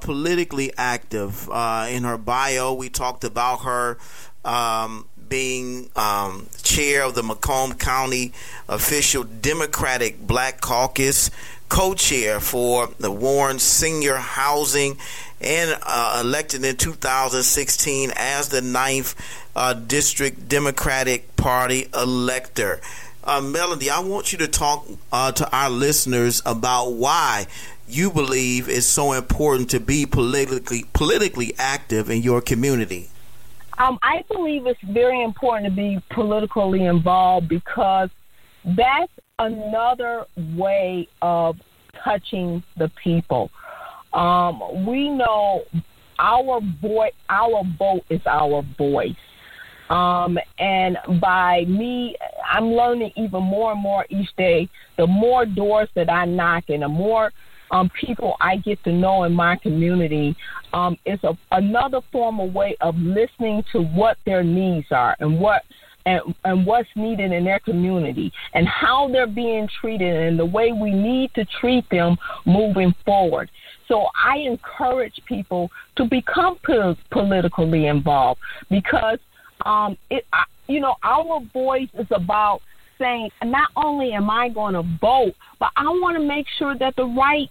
[0.00, 1.48] politically active.
[1.88, 3.96] in her bio, we talked about her.
[4.44, 8.32] Um, being um, chair of the Macomb County
[8.68, 11.30] official Democratic Black Caucus,
[11.68, 14.98] co-chair for the Warren Senior Housing,
[15.40, 19.14] and uh, elected in 2016 as the ninth
[19.54, 22.80] uh, district Democratic Party elector.
[23.24, 27.46] Uh, Melody, I want you to talk uh, to our listeners about why
[27.88, 33.08] you believe it's so important to be politically politically active in your community.
[33.78, 38.08] Um, I believe it's very important to be politically involved because
[38.76, 40.24] that's another
[40.56, 41.56] way of
[42.02, 43.50] touching the people.
[44.12, 45.64] Um, we know
[46.18, 49.14] our voice, our vote is our voice.
[49.90, 52.16] Um, and by me,
[52.50, 54.68] I'm learning even more and more each day.
[54.96, 57.30] The more doors that I knock and the more
[57.70, 60.36] um, people I get to know in my community
[60.72, 65.38] um, is a, another form of way of listening to what their needs are and
[65.38, 65.62] what
[66.06, 70.72] and, and what's needed in their community and how they're being treated and the way
[70.72, 73.50] we need to treat them moving forward.
[73.88, 78.40] So I encourage people to become po- politically involved
[78.70, 79.18] because
[79.64, 82.60] um, it, I, you know, our voice is about
[82.98, 86.96] saying not only am I going to vote, but I want to make sure that
[86.96, 87.50] the right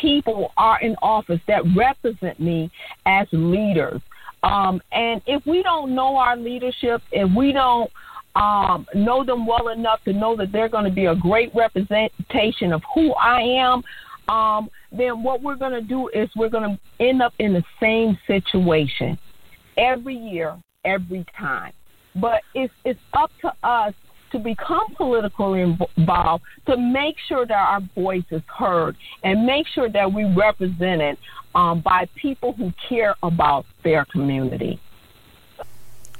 [0.00, 2.70] people are in office that represent me
[3.06, 4.00] as leaders.
[4.42, 7.90] Um, and if we don't know our leadership, if we don't
[8.36, 12.72] um, know them well enough to know that they're going to be a great representation
[12.72, 13.82] of who I am,
[14.28, 17.64] um, then what we're going to do is we're going to end up in the
[17.80, 19.18] same situation
[19.76, 21.72] every year, every time.
[22.14, 23.94] But it's it's up to us
[24.32, 29.88] to become politically involved, to make sure that our voice is heard, and make sure
[29.88, 31.18] that we're represented
[31.54, 34.80] um, by people who care about their community.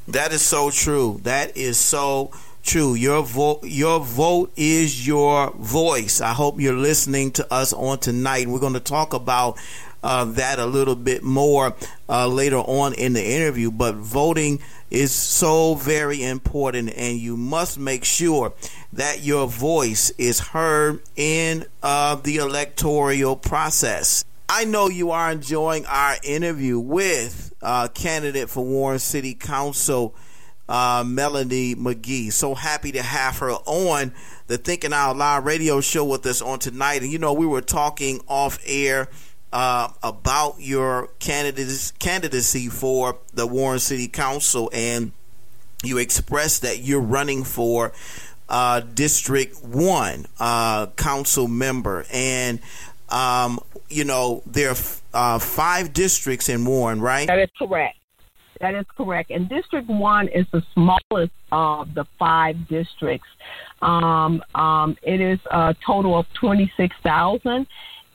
[0.09, 1.21] That is so true.
[1.25, 2.31] That is so
[2.63, 2.95] true.
[2.95, 6.21] Your vote, your vote is your voice.
[6.21, 8.47] I hope you're listening to us on tonight.
[8.47, 9.59] We're going to talk about
[10.03, 11.75] uh, that a little bit more
[12.09, 13.71] uh, later on in the interview.
[13.71, 18.53] But voting is so very important, and you must make sure
[18.93, 24.25] that your voice is heard in uh, the electoral process.
[24.49, 30.15] I know you are enjoying our interview with uh, candidate for Warren City Council,
[30.69, 32.33] uh, Melanie McGee.
[32.33, 34.13] So happy to have her on
[34.47, 37.03] the Thinking Out Loud radio show with us on tonight.
[37.03, 39.09] And you know, we were talking off air
[39.53, 45.13] uh, about your candidacy for the Warren City Council, and
[45.83, 47.93] you expressed that you're running for
[48.49, 52.61] uh, District One uh, council member, and
[53.09, 54.77] um, you know there are
[55.15, 57.27] uh, five districts in Warren, right?
[57.27, 57.99] That is correct.
[58.61, 59.31] That is correct.
[59.31, 63.29] And District 1 is the smallest of the five districts.
[63.83, 67.67] Um, um, it is a total of 26,000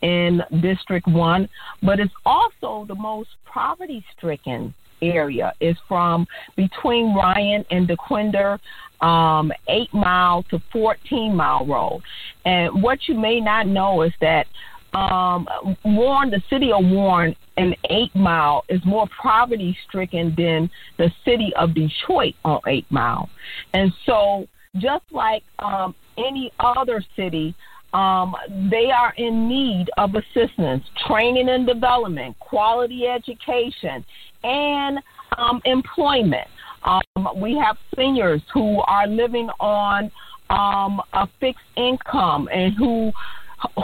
[0.02, 1.50] in District 1,
[1.84, 5.54] but it's also the most poverty stricken area.
[5.60, 8.60] It's from between Ryan and Dequindre,
[9.02, 12.02] um, 8 mile to 14 mile road.
[12.46, 14.48] And what you may not know is that
[14.94, 15.48] um,
[15.86, 21.54] Warren, the city of Warren, an eight mile is more poverty stricken than the city
[21.58, 23.30] of Detroit on eight mile.
[23.74, 24.48] And so,
[24.78, 27.56] just like um, any other city,
[27.94, 28.36] um,
[28.70, 34.06] they are in need of assistance, training and development, quality education,
[34.44, 35.00] and
[35.38, 36.48] um, employment.
[36.84, 37.02] Um,
[37.36, 40.12] we have seniors who are living on
[40.50, 43.12] um, a fixed income and who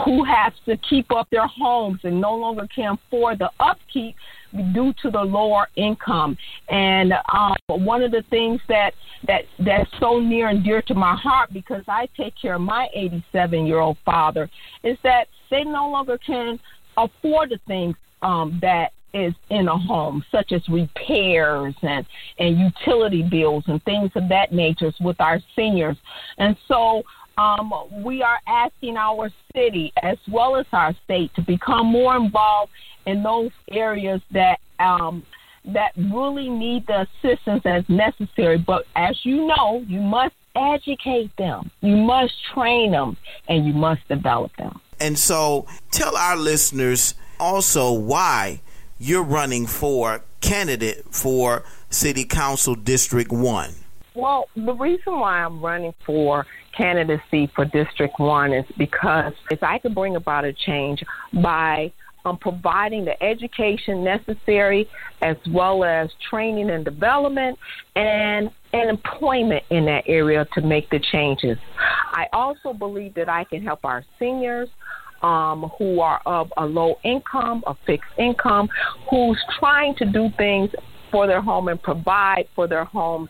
[0.04, 4.16] who has to keep up their homes and no longer can afford the upkeep
[4.72, 6.36] due to the lower income.
[6.68, 8.94] And um, one of the things that
[9.26, 12.88] that that's so near and dear to my heart because I take care of my
[12.94, 14.48] 87 year old father
[14.84, 16.58] is that they no longer can
[16.96, 22.06] afford the things um, that is in a home, such as repairs and,
[22.38, 25.96] and utility bills and things of that nature with our seniors.
[26.36, 27.02] And so
[27.38, 27.72] um,
[28.04, 32.72] we are asking our city as well as our state to become more involved
[33.08, 35.24] in those areas that um,
[35.64, 38.58] that really need the assistance as necessary.
[38.58, 43.16] But as you know, you must educate them, you must train them,
[43.48, 44.80] and you must develop them.
[45.00, 48.60] And so, tell our listeners also why
[48.98, 53.70] you're running for candidate for City Council District 1.
[54.14, 56.44] Well, the reason why I'm running for
[56.76, 61.92] candidacy for District 1 is because if I could bring about a change by
[62.28, 64.88] um, providing the education necessary
[65.22, 67.58] as well as training and development
[67.96, 71.56] and, and employment in that area to make the changes.
[71.78, 74.68] I also believe that I can help our seniors
[75.22, 78.68] um, who are of a low income, a fixed income,
[79.10, 80.70] who's trying to do things
[81.10, 83.28] for their home and provide for their homes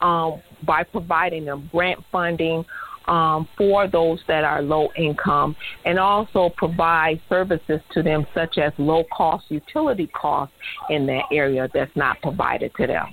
[0.00, 2.64] um, by providing them grant funding
[3.10, 8.72] um, for those that are low income and also provide services to them such as
[8.78, 10.54] low cost utility costs
[10.88, 13.12] in that area that's not provided to them.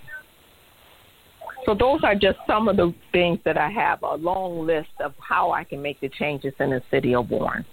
[1.65, 5.13] So those are just some of the things that I have a long list of
[5.19, 7.65] how I can make the changes in the city of Warren.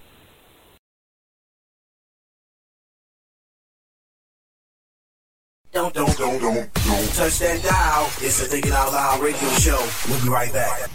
[5.72, 8.06] Don't, don't, don't, don't, don't touch that dial.
[8.20, 9.88] It's the Thinking Out Loud radio show.
[10.08, 10.88] We'll be right back.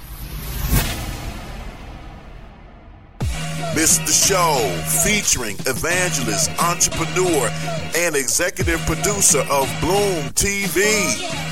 [3.75, 4.57] Miss the show
[5.03, 7.49] featuring evangelist, entrepreneur,
[7.95, 11.05] and executive producer of Bloom TV,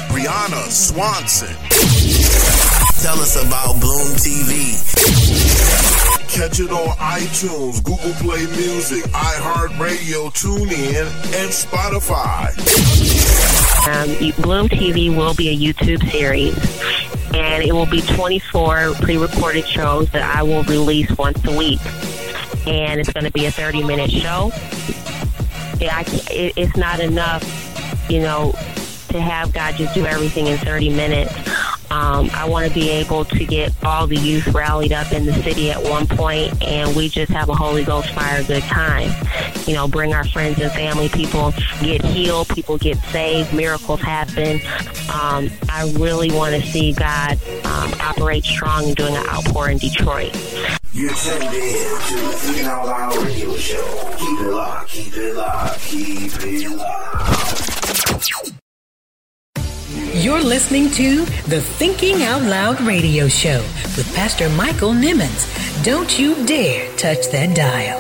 [0.10, 1.56] Brianna Swanson.
[3.02, 4.74] Tell us about Bloom TV.
[6.34, 12.52] Catch it on iTunes, Google Play Music, iHeartRadio, TuneIn, and Spotify.
[13.88, 16.56] Um, Bloom TV will be a YouTube series,
[17.34, 21.80] and it will be 24 pre-recorded shows that I will release once a week,
[22.68, 24.52] and it's going to be a 30-minute show.
[25.80, 27.44] Yeah, it, it's not enough,
[28.10, 28.52] you know,
[29.10, 31.34] to have God just do everything in 30 minutes.
[31.98, 35.34] Um, I want to be able to get all the youth rallied up in the
[35.34, 39.10] city at one point, and we just have a Holy Ghost fire good time.
[39.66, 41.10] You know, bring our friends and family.
[41.10, 42.50] People get healed.
[42.50, 43.52] People get saved.
[43.52, 44.62] Miracles happen.
[45.12, 49.80] Um, I really want to see God um, operate strong and doing an outpour in
[49.80, 50.36] Detroit.
[50.94, 54.14] You're tuned in to the Out Loud radio show.
[54.18, 58.57] Keep it locked, keep it locked, keep it locked.
[60.18, 63.62] You're listening to the Thinking Out Loud radio show
[63.96, 65.46] with Pastor Michael Nimmons.
[65.84, 68.00] Don't you dare touch that dial.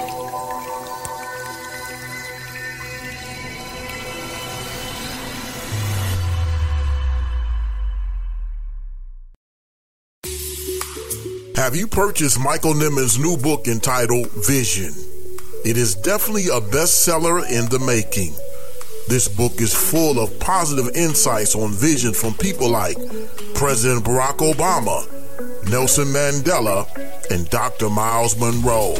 [11.55, 14.91] Have you purchased Michael Nimmons' new book entitled Vision?
[15.63, 18.33] It is definitely a bestseller in the making.
[19.07, 22.97] This book is full of positive insights on vision from people like
[23.55, 25.07] President Barack Obama,
[25.69, 26.85] Nelson Mandela,
[27.31, 27.89] and Dr.
[27.89, 28.95] Myles Munroe.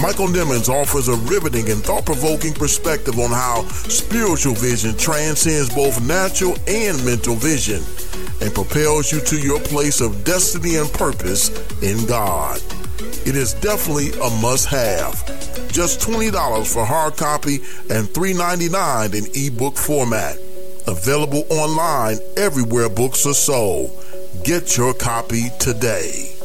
[0.00, 6.00] Michael Nimmons offers a riveting and thought provoking perspective on how spiritual vision transcends both
[6.06, 7.82] natural and mental vision
[8.40, 11.50] and propels you to your place of destiny and purpose
[11.82, 12.62] in God.
[13.26, 15.24] It is definitely a must have.
[15.72, 17.56] Just $20 for hard copy
[17.88, 20.36] and $3.99 in ebook format.
[20.86, 23.90] Available online everywhere books are sold.
[24.44, 26.39] Get your copy today.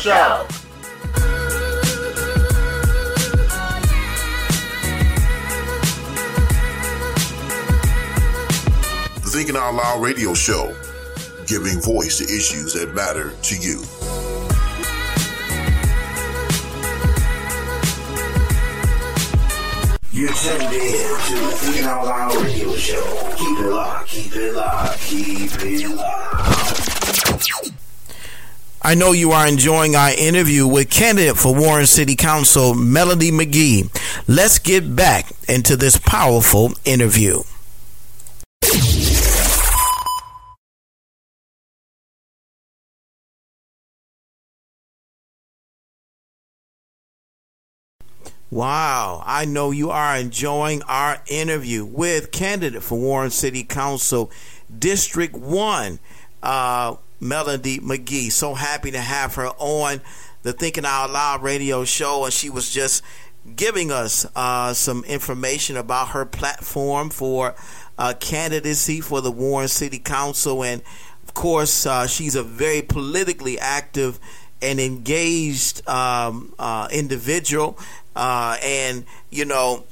[0.00, 0.46] Show.
[9.16, 10.74] The Thinking Out Loud radio show,
[11.46, 13.84] giving voice to issues that matter to you.
[20.12, 23.34] You're tuned in to the Thinking Out Loud radio show.
[23.36, 27.79] Keep it locked, keep it locked, keep it locked.
[28.82, 33.90] I know you are enjoying our interview with candidate for Warren City Council, Melody McGee.
[34.26, 37.42] Let's get back into this powerful interview.
[48.50, 54.30] Wow, I know you are enjoying our interview with candidate for Warren City Council,
[54.76, 55.98] District 1,
[56.42, 58.32] uh, Melody McGee.
[58.32, 60.00] So happy to have her on
[60.42, 63.02] the Thinking Out Loud radio show, and she was just
[63.56, 67.54] giving us uh, some information about her platform for
[67.98, 70.64] uh, candidacy for the Warren City Council.
[70.64, 70.82] And
[71.22, 74.18] of course, uh, she's a very politically active
[74.62, 77.78] and engaged um, uh, individual.
[78.16, 79.84] Uh, and, you know,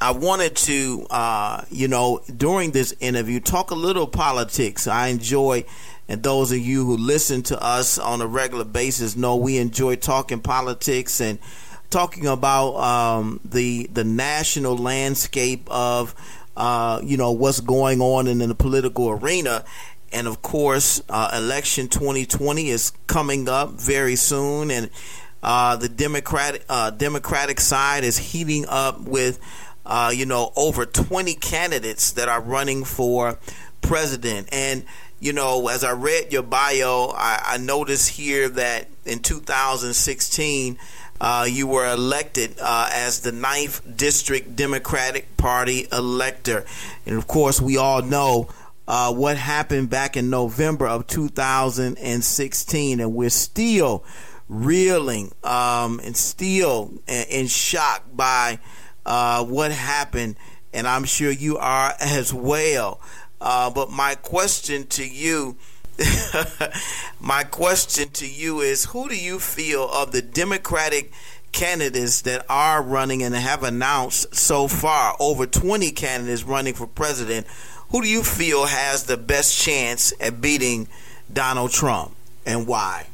[0.00, 4.86] I wanted to, uh, you know, during this interview, talk a little politics.
[4.86, 5.64] I enjoy,
[6.08, 9.96] and those of you who listen to us on a regular basis know we enjoy
[9.96, 11.38] talking politics and
[11.90, 16.14] talking about um, the the national landscape of,
[16.56, 19.64] uh, you know, what's going on in, the political arena.
[20.12, 24.90] And of course, uh, election 2020 is coming up very soon, and
[25.42, 29.38] uh, the Democratic uh, Democratic side is heating up with,
[29.84, 33.38] uh, you know, over 20 candidates that are running for
[33.82, 34.48] president.
[34.50, 34.84] And
[35.20, 40.78] you know, as I read your bio, I, I noticed here that in 2016.
[41.20, 46.64] Uh, you were elected uh, as the ninth district Democratic Party elector,
[47.06, 48.48] and of course, we all know
[48.86, 54.04] uh, what happened back in November of 2016, and we're still
[54.48, 58.58] reeling um, and still in shock by
[59.04, 60.36] uh, what happened,
[60.72, 63.00] and I'm sure you are as well.
[63.40, 65.56] Uh, but my question to you,
[67.20, 71.12] my question to you is, who do you feel of the Democratic
[71.52, 77.46] candidates that are running and have announced so far over 20 candidates running for president?
[77.90, 80.88] Who do you feel has the best chance at beating
[81.32, 82.14] Donald Trump,
[82.44, 83.06] and why?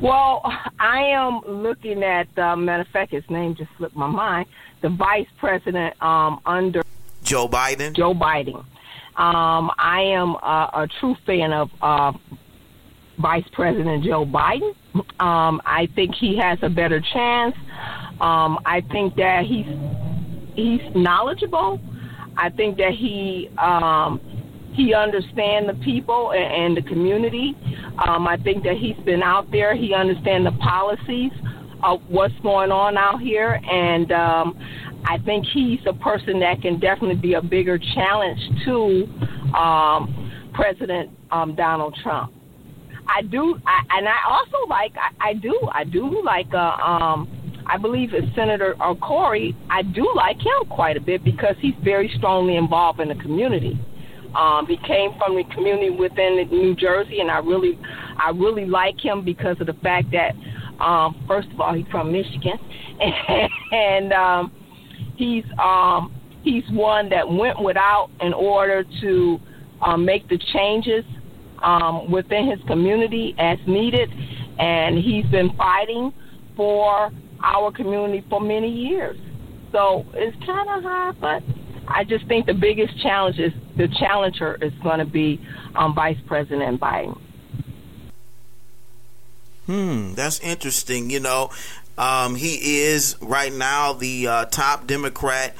[0.00, 0.42] Well,
[0.80, 4.46] I am looking at, uh, matter of fact, his name just slipped my mind,
[4.80, 6.82] the vice president um, under
[7.22, 7.94] Joe Biden.
[7.94, 8.64] Joe Biden.
[9.16, 12.12] Um, I am a, a true fan of uh,
[13.18, 14.74] Vice President Joe Biden.
[15.20, 17.54] Um, I think he has a better chance.
[18.20, 19.66] Um, I think that he's
[20.54, 21.80] he's knowledgeable.
[22.36, 24.20] I think that he um,
[24.72, 27.56] he understands the people and, and the community.
[27.98, 29.74] Um, I think that he's been out there.
[29.74, 31.32] He understands the policies
[31.82, 34.58] of what's going on out here, and um,
[35.04, 39.06] I think he's a person that can definitely be a bigger challenge to
[39.56, 42.32] um, President um, Donald Trump.
[43.08, 47.28] I do, I, and I also like, I, I do, I do like, uh, um,
[47.66, 49.56] I believe it's Senator uh, Cory.
[49.68, 53.78] I do like him quite a bit because he's very strongly involved in the community.
[54.34, 57.78] Um, he came from the community within New Jersey, and I really,
[58.16, 60.34] I really like him because of the fact that,
[60.80, 62.58] um, first of all, he's from Michigan,
[63.72, 64.52] and um,
[65.16, 69.38] he's um, he's one that went without in order to
[69.82, 71.04] um, make the changes
[71.62, 74.10] um, within his community as needed,
[74.58, 76.12] and he's been fighting
[76.56, 77.10] for
[77.42, 79.18] our community for many years.
[79.72, 81.42] So it's kind of hard, but
[81.88, 85.40] I just think the biggest challenge is the challenger is going to be
[85.76, 87.18] um, Vice President Biden.
[89.70, 91.10] Hmm, that's interesting.
[91.10, 91.50] You know,
[91.96, 95.54] um, he is right now the uh, top Democrat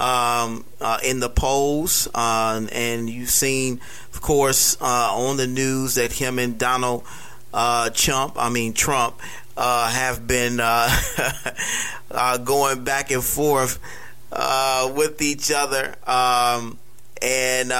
[0.00, 3.80] um, uh, in the polls, uh, and you've seen,
[4.12, 7.04] of course, uh, on the news that him and Donald
[7.54, 9.20] uh, Trump, I mean Trump,
[9.56, 10.56] uh, have been
[12.44, 13.78] going back and forth
[14.92, 16.78] with each other, um,
[17.22, 17.72] and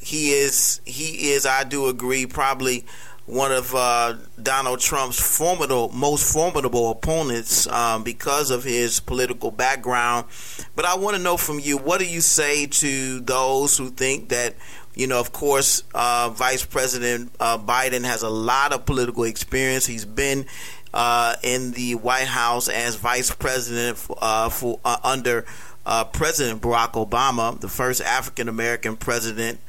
[0.00, 2.86] he is he is, I do agree, probably
[3.28, 10.26] one of uh, Donald Trump's formidable, most formidable opponents um, because of his political background.
[10.74, 14.30] But I want to know from you, what do you say to those who think
[14.30, 14.54] that,
[14.94, 19.84] you know, of course, uh, Vice President uh, Biden has a lot of political experience.
[19.84, 20.46] He's been
[20.94, 25.44] uh, in the White House as Vice President uh, for uh, under
[26.14, 29.60] President Barack Obama, the first African American president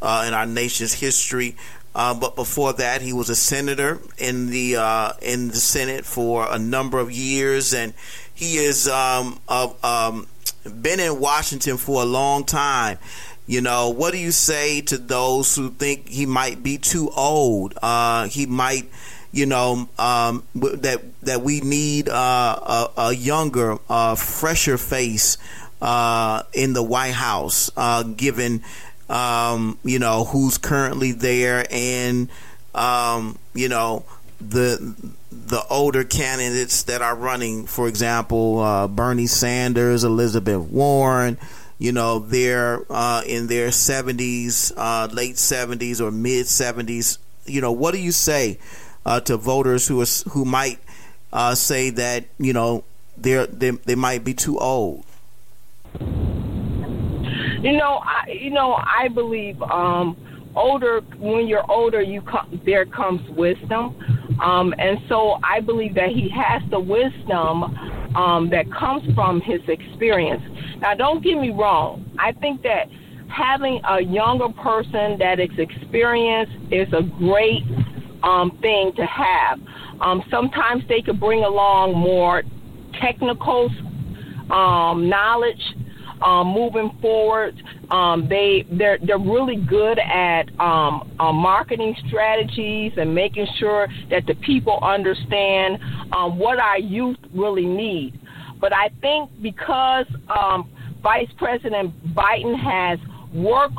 [0.00, 1.56] in our nation's history.
[1.98, 6.46] Uh, but before that, he was a senator in the uh, in the Senate for
[6.48, 7.92] a number of years, and
[8.32, 10.28] he has um, uh, um,
[10.80, 12.98] been in Washington for a long time.
[13.48, 17.76] You know, what do you say to those who think he might be too old?
[17.82, 18.88] Uh, he might,
[19.32, 25.36] you know, um, that that we need uh, a, a, younger, uh, fresher face
[25.82, 27.70] in the White House,
[28.16, 28.62] given
[29.08, 32.28] um, you know, who's currently there, and
[32.74, 34.04] um, you know
[34.40, 34.94] the
[35.30, 37.66] the older candidates that are running.
[37.66, 41.38] For example, uh, Bernie Sanders, Elizabeth Warren.
[41.78, 47.18] You know, they're uh, in their seventies, uh, late seventies or mid seventies.
[47.46, 48.58] You know, what do you say
[49.06, 50.80] uh, to voters who are who might
[51.32, 52.84] uh, say that you know
[53.16, 55.04] they're they, they might be too old?
[57.60, 60.16] You know, I, you know, I believe um,
[60.54, 61.00] older.
[61.18, 63.96] When you're older, you come, there comes wisdom,
[64.40, 67.64] um, and so I believe that he has the wisdom
[68.14, 70.42] um, that comes from his experience.
[70.80, 72.08] Now, don't get me wrong.
[72.18, 72.86] I think that
[73.28, 77.62] having a younger person that is experienced is a great
[78.22, 79.58] um, thing to have.
[80.00, 82.42] Um, sometimes they could bring along more
[83.00, 83.68] technical
[84.50, 85.60] um, knowledge
[86.22, 87.54] um, moving forward.
[87.90, 94.26] Um, they they're they're really good at um, uh, marketing strategies and making sure that
[94.26, 95.78] the people understand
[96.12, 98.18] um, what our youth really need.
[98.60, 100.70] But I think because um,
[101.02, 102.98] Vice President Biden has
[103.32, 103.78] worked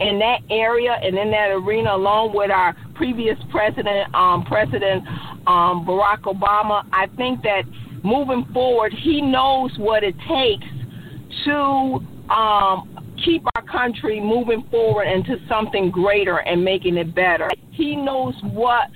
[0.00, 5.06] in that area and in that arena, along with our previous president, um, President
[5.46, 7.64] um, Barack Obama, I think that
[8.02, 10.66] moving forward, he knows what it takes
[11.44, 17.50] to um, keep our country moving forward into something greater and making it better.
[17.70, 18.94] He knows what's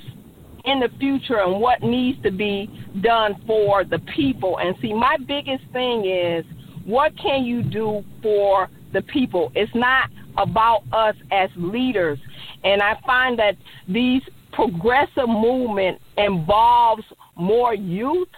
[0.64, 2.70] in the future and what needs to be
[3.02, 4.58] done for the people.
[4.58, 6.44] And see, my biggest thing is
[6.84, 9.52] what can you do for the people?
[9.54, 12.18] It's not about us as leaders.
[12.62, 13.56] And I find that
[13.88, 14.22] these
[14.52, 17.04] progressive movement involves
[17.36, 18.28] more youth,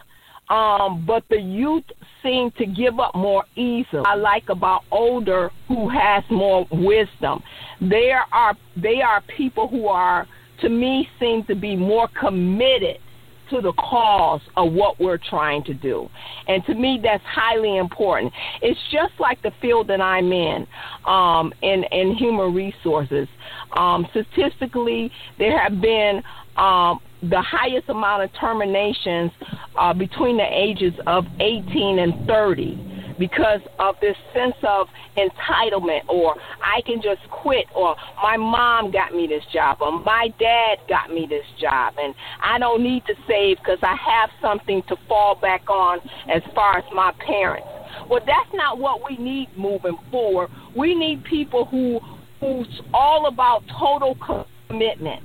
[0.48, 1.84] um, but the youth
[2.26, 4.02] seem to give up more easily.
[4.04, 7.42] I like about older who has more wisdom.
[7.80, 10.26] There are they are people who are
[10.60, 12.98] to me seem to be more committed
[13.50, 16.08] to the cause of what we're trying to do.
[16.48, 18.32] And to me, that's highly important.
[18.60, 20.66] It's just like the field that I'm in,
[21.04, 23.28] um, in, in human resources.
[23.76, 26.22] Um, statistically, there have been
[26.56, 29.30] um, the highest amount of terminations
[29.78, 36.36] uh, between the ages of 18 and 30 because of this sense of entitlement or
[36.62, 41.10] I can just quit or my mom got me this job or my dad got
[41.10, 45.34] me this job and I don't need to save because I have something to fall
[45.34, 46.00] back on
[46.30, 47.68] as far as my parents.
[48.10, 50.50] Well, that's not what we need moving forward.
[50.76, 52.00] We need people who
[52.40, 54.14] who's all about total
[54.68, 55.22] commitment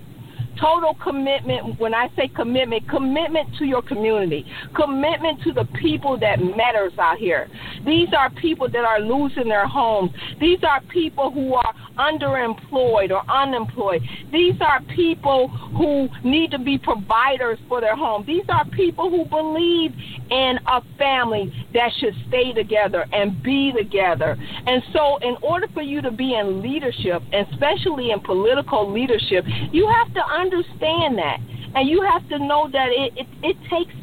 [0.60, 1.80] total commitment.
[1.80, 4.45] When I say commitment, commitment to your community,
[4.76, 7.47] commitment to the people that matters out here.
[7.86, 10.12] These are people that are losing their homes.
[10.39, 14.02] These are people who are underemployed or unemployed.
[14.32, 18.24] These are people who need to be providers for their home.
[18.26, 19.91] These are people who believe
[20.30, 24.38] in a family that should stay together and be together.
[24.66, 29.88] And so, in order for you to be in leadership, especially in political leadership, you
[29.88, 31.38] have to understand that.
[31.76, 33.94] And you have to know that it, it, it takes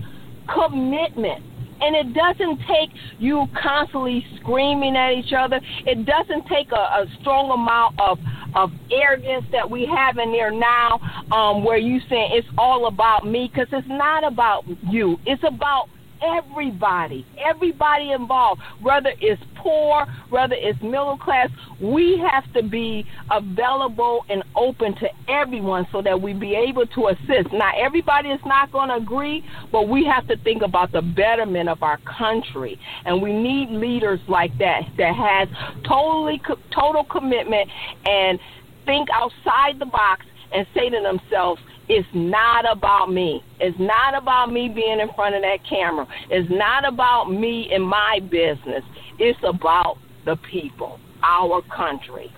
[0.52, 1.44] commitment.
[1.80, 5.60] And it doesn't take you constantly screaming at each other.
[5.86, 8.18] It doesn't take a, a strong amount of
[8.54, 10.98] of arrogance that we have in there now,
[11.30, 15.18] um, where you saying it's all about me, because it's not about you.
[15.26, 15.88] It's about
[16.22, 21.48] everybody, everybody involved, whether it's poor, whether it's middle class,
[21.80, 27.08] we have to be available and open to everyone so that we be able to
[27.08, 27.52] assist.
[27.52, 31.68] Now, everybody is not going to agree, but we have to think about the betterment
[31.68, 35.48] of our country, and we need leaders like that that has
[35.84, 36.40] totally
[36.74, 37.68] total commitment
[38.04, 38.38] and
[38.86, 43.42] think outside the box and say to themselves, it's not about me.
[43.60, 46.06] It's not about me being in front of that camera.
[46.30, 48.84] It's not about me and my business.
[49.18, 52.32] It's about the people, our country.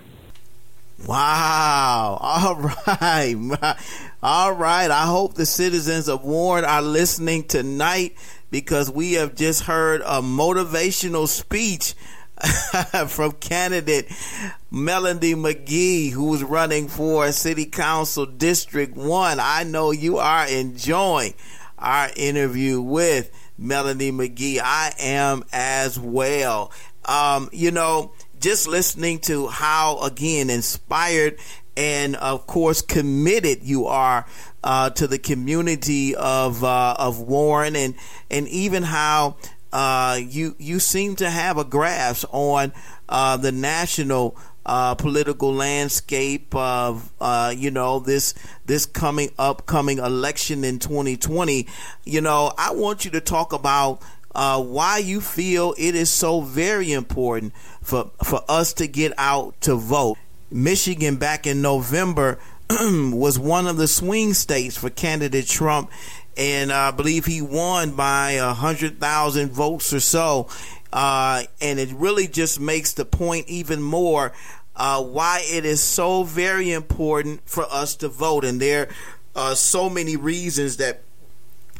[1.05, 2.17] Wow.
[2.21, 2.55] All
[3.01, 3.77] right.
[4.23, 4.91] All right.
[4.91, 8.15] I hope the citizens of Warren are listening tonight
[8.51, 11.95] because we have just heard a motivational speech
[13.07, 14.11] from candidate
[14.69, 19.39] Melody McGee, who is running for City Council District 1.
[19.39, 21.33] I know you are enjoying
[21.77, 24.59] our interview with Melody McGee.
[24.63, 26.71] I am as well.
[27.05, 31.37] Um, you know, just listening to how, again, inspired
[31.77, 34.25] and, of course, committed you are
[34.63, 37.95] uh, to the community of uh, of Warren, and
[38.29, 39.37] and even how
[39.71, 42.73] uh, you you seem to have a grasp on
[43.09, 48.33] uh, the national uh, political landscape of uh, you know this
[48.65, 51.67] this coming upcoming election in 2020.
[52.05, 54.01] You know, I want you to talk about
[54.35, 59.59] uh, why you feel it is so very important for for us to get out
[59.61, 60.17] to vote.
[60.51, 62.37] Michigan back in November
[62.69, 65.89] was one of the swing states for candidate Trump
[66.37, 70.47] and I believe he won by a hundred thousand votes or so.
[70.91, 74.33] Uh, and it really just makes the point even more
[74.75, 78.43] uh, why it is so very important for us to vote.
[78.43, 78.89] And there
[79.35, 81.01] are so many reasons that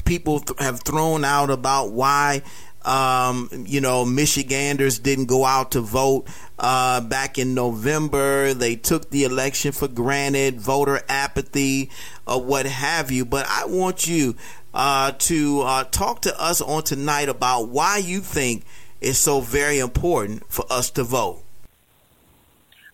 [0.05, 2.41] people th- have thrown out about why
[2.83, 6.27] um, you know, Michiganders didn't go out to vote
[6.57, 8.53] uh, back in November.
[8.53, 11.91] They took the election for granted, voter apathy,
[12.27, 13.25] or what have you.
[13.25, 14.35] But I want you
[14.73, 18.63] uh, to uh, talk to us on tonight about why you think
[18.99, 21.43] it's so very important for us to vote.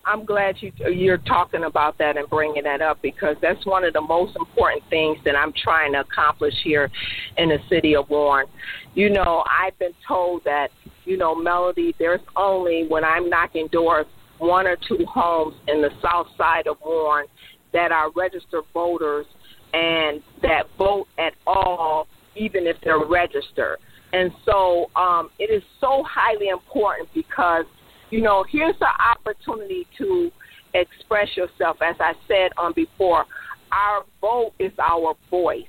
[0.08, 3.94] I'm glad you you're talking about that and bringing that up because that's one of
[3.94, 6.90] the most important things that I'm trying to accomplish here
[7.38, 8.48] in the city of Warren.
[8.96, 10.70] You know, I've been told that
[11.08, 14.06] you know, Melody, there's only when I'm knocking doors
[14.40, 17.28] one or two homes in the south side of Warren
[17.74, 19.26] that are registered voters
[19.74, 23.78] and that vote at all, even if they're registered.
[24.14, 27.66] And so um, it is so highly important because
[28.10, 30.32] you know, here's an opportunity to
[30.74, 31.78] express yourself.
[31.82, 33.26] As I said on before,
[33.72, 35.64] our vote is our voice,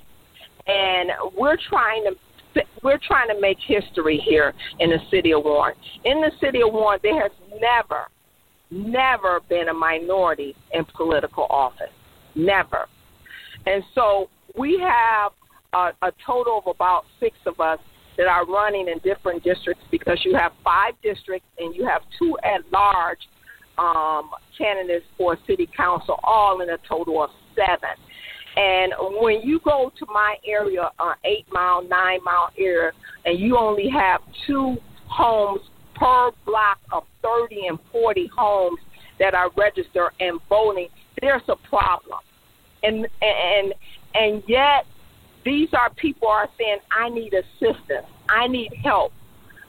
[0.67, 2.17] and we're trying to
[2.83, 5.75] we're trying to make history here in the city of Warren.
[6.05, 7.31] In the city of Warren, there has
[7.61, 8.07] never,
[8.71, 11.93] never been a minority in political office.
[12.35, 12.87] Never.
[13.67, 15.33] And so we have
[15.73, 17.79] a, a total of about six of us
[18.19, 22.37] that are running in different districts because you have five districts and you have two
[22.45, 23.21] at large
[23.79, 27.95] um, candidates for city council, all in a total of seven.
[28.57, 32.91] And when you go to my area, uh, eight mile, nine mile area,
[33.25, 35.61] and you only have two homes
[35.95, 38.81] per block of 30 and 40 homes
[39.21, 40.89] that are registered and voting,
[41.21, 42.19] there's a problem.
[42.83, 43.75] And and
[44.15, 44.87] and yet
[45.49, 48.07] these are people are saying, I need assistance.
[48.29, 49.13] I need help.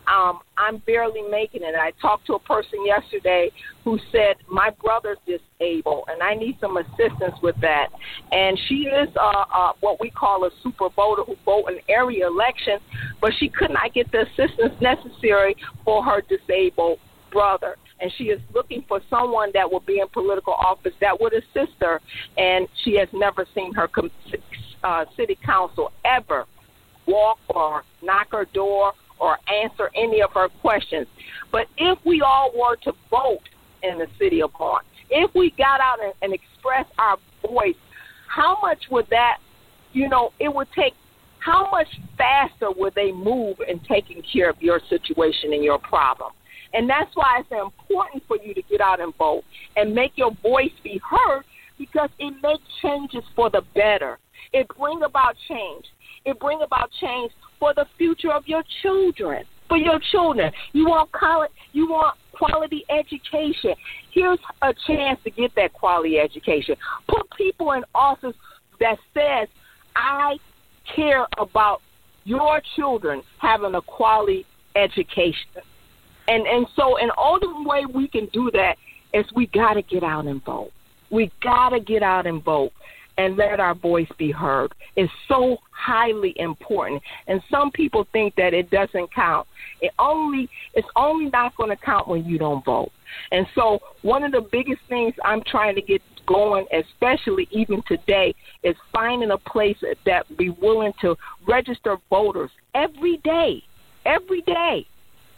[0.08, 1.76] Um, I'm barely making it.
[1.76, 3.50] I talked to a person yesterday
[3.86, 7.90] who said, My brother's disabled and I need some assistance with that.
[8.32, 12.28] And she is uh, uh, what we call a super voter who vote in area
[12.28, 12.80] election,
[13.22, 15.56] but she could not get the assistance necessary
[15.86, 17.00] for her disabled
[17.32, 17.78] brother.
[18.02, 21.74] And she is looking for someone that will be in political office that would assist
[21.82, 22.02] her.
[22.38, 24.12] And she has never seen her com-
[24.84, 26.46] uh, city council ever
[27.08, 31.08] walk or knock her door or answer any of her questions.
[31.52, 33.48] But if we all were to vote
[33.84, 37.76] in the city of Warren, if we got out and, and expressed our voice,
[38.28, 39.40] how much would that,
[39.92, 40.94] you know, it would take,
[41.40, 46.32] how much faster would they move in taking care of your situation and your problem?
[46.74, 49.44] And that's why it's important for you to get out and vote
[49.76, 51.44] and make your voice be heard
[51.78, 54.20] because it makes changes for the better.
[54.54, 55.86] It bring about change.
[56.26, 59.44] It bring about change for the future of your children.
[59.68, 63.76] For your children, you want college, you want quality education.
[64.12, 66.76] Here's a chance to get that quality education.
[67.08, 68.36] Put people in office
[68.80, 69.48] that says,
[69.96, 70.40] "I
[70.96, 71.82] care about
[72.24, 75.62] your children having a quality education."
[76.28, 78.78] And and so, an only way we can do that
[79.14, 80.72] is we got to get out and vote.
[81.12, 82.72] We got to get out and vote
[83.20, 84.74] and let our voice be heard.
[84.96, 87.04] is so highly important.
[87.28, 89.46] And some people think that it doesn't count.
[89.82, 92.92] It only it's only not going to count when you don't vote.
[93.34, 98.34] And so one of the biggest things I'm trying to get going, especially even today,
[98.64, 103.62] is finding a place that be willing to register voters every day.
[104.06, 104.88] Every day.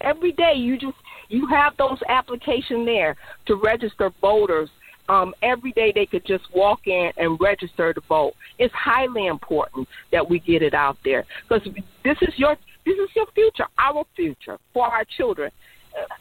[0.02, 0.98] Every day you just
[1.30, 3.16] you have those application there
[3.48, 4.70] to register voters
[5.10, 8.34] um, every day they could just walk in and register to vote.
[8.60, 11.68] It's highly important that we get it out there because
[12.04, 15.52] this is your this is your future, our future for our children.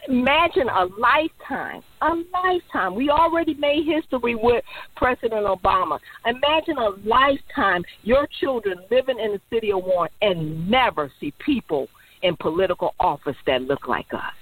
[0.09, 2.95] Imagine a lifetime, a lifetime.
[2.95, 4.65] We already made history with
[4.97, 6.01] President Obama.
[6.27, 11.89] Imagine a lifetime, your children living in the city of Warren and never see people
[12.23, 14.33] in political office that look like us.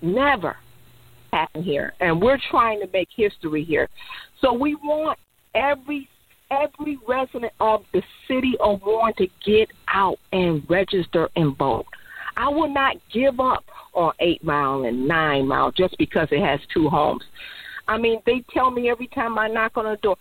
[0.00, 0.56] Never
[1.34, 3.88] happen here, and we're trying to make history here.
[4.40, 5.18] So we want
[5.54, 6.08] every
[6.50, 11.86] every resident of the city of Warren to get out and register and vote.
[12.36, 13.64] I will not give up
[13.94, 17.24] on Eight Mile and Nine Mile just because it has two homes.
[17.88, 20.16] I mean, they tell me every time I knock on a door,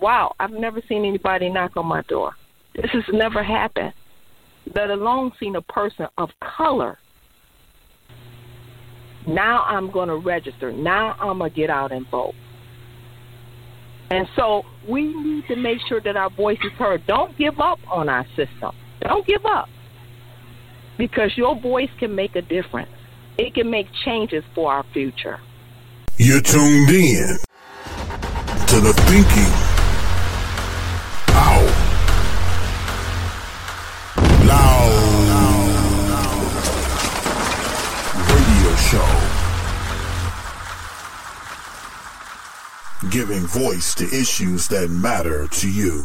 [0.00, 2.34] "Wow, I've never seen anybody knock on my door.
[2.74, 3.92] This has never happened."
[4.74, 6.98] Let alone seen a person of color
[9.26, 10.72] now I'm going to register.
[10.72, 12.34] Now I'm going to get out and vote.
[14.10, 17.06] And so we need to make sure that our voice is heard.
[17.06, 18.74] Don't give up on our system.
[19.00, 19.68] Don't give up.
[20.98, 22.90] Because your voice can make a difference.
[23.38, 25.40] It can make changes for our future.
[26.18, 27.38] You're tuned in
[28.68, 29.52] to the Thinking
[31.34, 31.83] Out
[43.14, 46.02] Giving voice to issues that matter to you.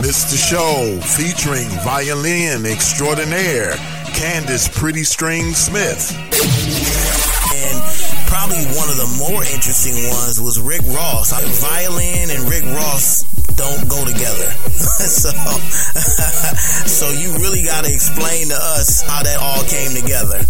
[0.00, 0.40] Mr.
[0.40, 3.76] Show featuring violin extraordinaire
[4.16, 6.16] Candace Pretty String Smith.
[6.16, 7.76] And
[8.24, 11.36] probably one of the more interesting ones was Rick Ross.
[11.60, 14.48] Violin and Rick Ross don't go together.
[15.12, 15.28] so,
[16.88, 20.40] so you really got to explain to us how that all came together.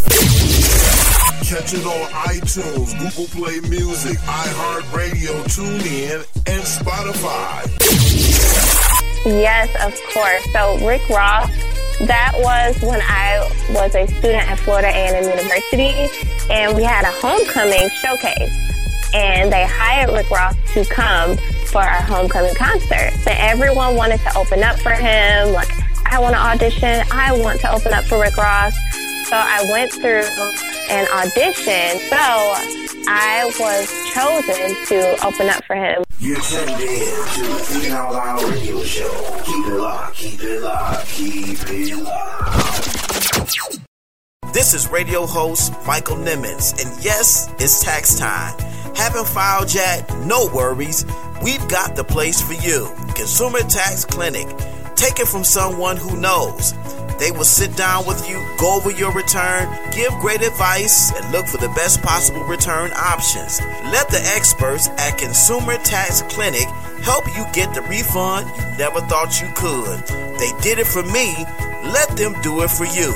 [1.43, 7.66] Catch it on iTunes, Google Play Music, iHeartRadio, TuneIn, and Spotify.
[9.26, 10.53] Yes, of course.
[10.53, 11.51] So Rick Ross,
[12.07, 13.40] that was when I
[13.70, 16.09] was a student at Florida A&M University,
[16.49, 19.11] and we had a homecoming showcase.
[19.12, 21.36] And they hired Rick Ross to come
[21.66, 23.12] for our homecoming concert.
[23.26, 25.53] And everyone wanted to open up for him.
[25.53, 25.68] Like,
[26.07, 27.03] I want to audition.
[27.11, 28.74] I want to open up for Rick Ross.
[29.33, 30.24] So I went through
[30.91, 31.99] an audition.
[32.11, 32.18] So
[33.09, 36.05] I was chosen to open up for him.
[36.18, 39.41] You're tuned in to the Think Out Loud Radio Show.
[39.43, 43.80] Keep it locked, keep it locked, keep it locked.
[44.53, 48.55] This is radio host Michael Nimmons, and yes, it's tax time.
[48.95, 50.14] Haven't filed yet?
[50.26, 51.07] No worries.
[51.43, 52.95] We've got the place for you.
[53.14, 54.47] Consumer Tax Clinic.
[54.95, 56.74] Take it from someone who knows.
[57.19, 61.47] They will sit down with you, go over your return, give great advice, and look
[61.47, 63.61] for the best possible return options.
[63.93, 66.67] Let the experts at Consumer Tax Clinic
[67.03, 70.01] help you get the refund you never thought you could.
[70.39, 71.35] They did it for me.
[71.93, 73.13] Let them do it for you.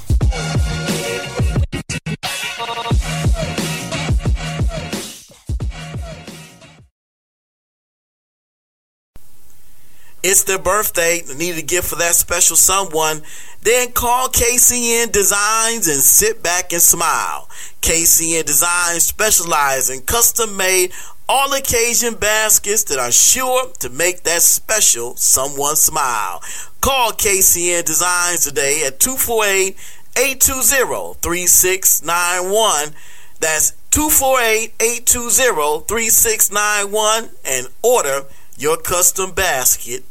[10.23, 11.21] It's their birthday.
[11.35, 13.23] Need a gift for that special someone.
[13.63, 17.49] Then call KCN Designs and sit back and smile.
[17.81, 20.91] KCN Designs specialize in custom made
[21.27, 26.41] all occasion baskets that are sure to make that special someone smile.
[26.81, 29.75] Call KCN Designs today at 248
[30.17, 32.93] 820 3691.
[33.39, 40.03] That's 248 820 3691 and order your custom basket.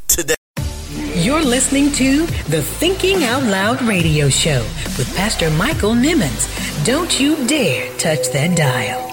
[1.21, 4.63] You're listening to the Thinking Out Loud radio show
[4.97, 6.49] with Pastor Michael Nimmons.
[6.87, 9.07] Don't you dare touch that dial.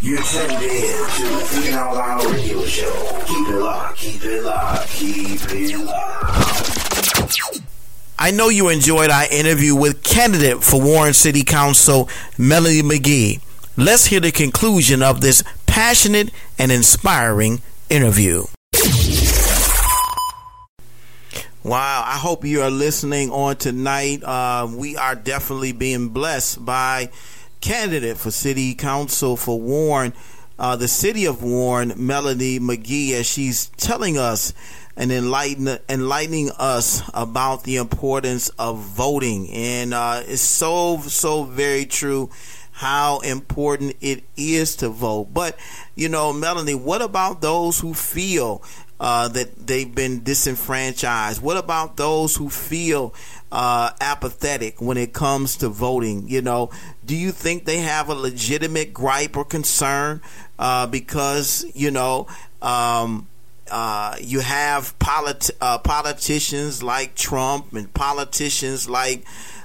[0.00, 3.22] You're tuned in to the Thinking Out Loud radio show.
[3.26, 7.71] Keep it locked, keep it locked, keep it locked.
[8.22, 12.08] I know you enjoyed our interview with candidate for Warren City Council,
[12.38, 13.40] Melanie McGee.
[13.76, 18.44] Let's hear the conclusion of this passionate and inspiring interview.
[21.64, 24.22] Wow, I hope you are listening on tonight.
[24.22, 27.10] Uh, we are definitely being blessed by
[27.60, 30.12] candidate for City Council for Warren,
[30.60, 34.54] uh, the City of Warren, Melanie McGee, as she's telling us
[34.96, 39.48] and enlighten, enlightening us about the importance of voting.
[39.50, 42.30] And uh, it's so, so very true
[42.72, 45.28] how important it is to vote.
[45.32, 45.56] But,
[45.94, 48.62] you know, Melanie, what about those who feel
[48.98, 51.42] uh, that they've been disenfranchised?
[51.42, 53.14] What about those who feel
[53.50, 56.28] uh, apathetic when it comes to voting?
[56.28, 56.70] You know,
[57.04, 60.20] do you think they have a legitimate gripe or concern
[60.58, 62.26] uh, because, you know,
[62.62, 63.28] um,
[63.70, 69.24] uh, you have polit- uh, politicians like Trump and politicians like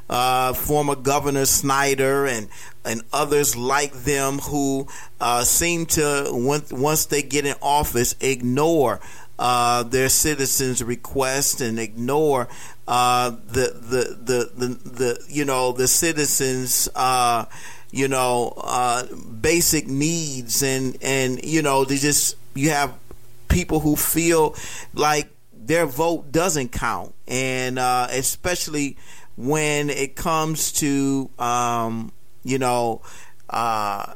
[0.10, 2.48] uh, former Governor Snyder and
[2.86, 4.88] and others like them who
[5.20, 9.02] uh, seem to once they get in office ignore
[9.40, 12.48] uh, their citizens' requests and ignore
[12.88, 16.88] uh, the, the, the the the you know the citizens
[17.92, 19.08] you know
[19.42, 22.94] basic needs and and you know they just you have
[23.48, 24.56] people who feel
[24.94, 28.98] like their vote doesn't count, and uh, especially
[29.36, 32.12] when it comes to um,
[32.44, 33.02] you know
[33.50, 34.14] uh,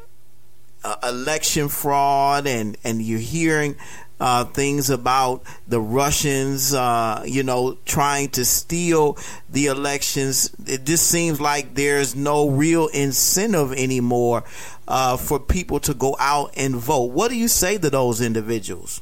[1.03, 3.75] election fraud, and and you're hearing.
[4.19, 9.17] Uh, things about the Russians, uh, you know, trying to steal
[9.49, 10.51] the elections.
[10.67, 14.43] It just seems like there's no real incentive anymore
[14.87, 17.05] uh, for people to go out and vote.
[17.13, 19.01] What do you say to those individuals?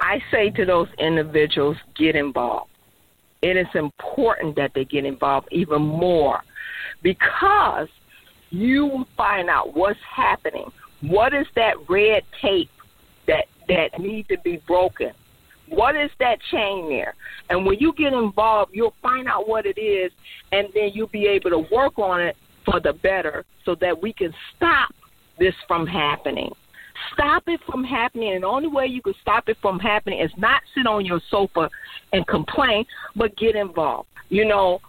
[0.00, 2.70] I say to those individuals, get involved.
[3.42, 6.40] It is important that they get involved even more
[7.02, 7.88] because
[8.50, 10.70] you will find out what's happening.
[11.02, 12.70] What is that red tape
[13.26, 15.12] that that needs to be broken?
[15.68, 17.14] What is that chain there?
[17.50, 20.12] And when you get involved, you'll find out what it is,
[20.52, 24.12] and then you'll be able to work on it for the better so that we
[24.12, 24.94] can stop
[25.38, 26.52] this from happening.
[27.12, 28.34] Stop it from happening.
[28.34, 31.20] And the only way you can stop it from happening is not sit on your
[31.30, 31.68] sofa
[32.12, 34.08] and complain, but get involved.
[34.28, 34.80] You know,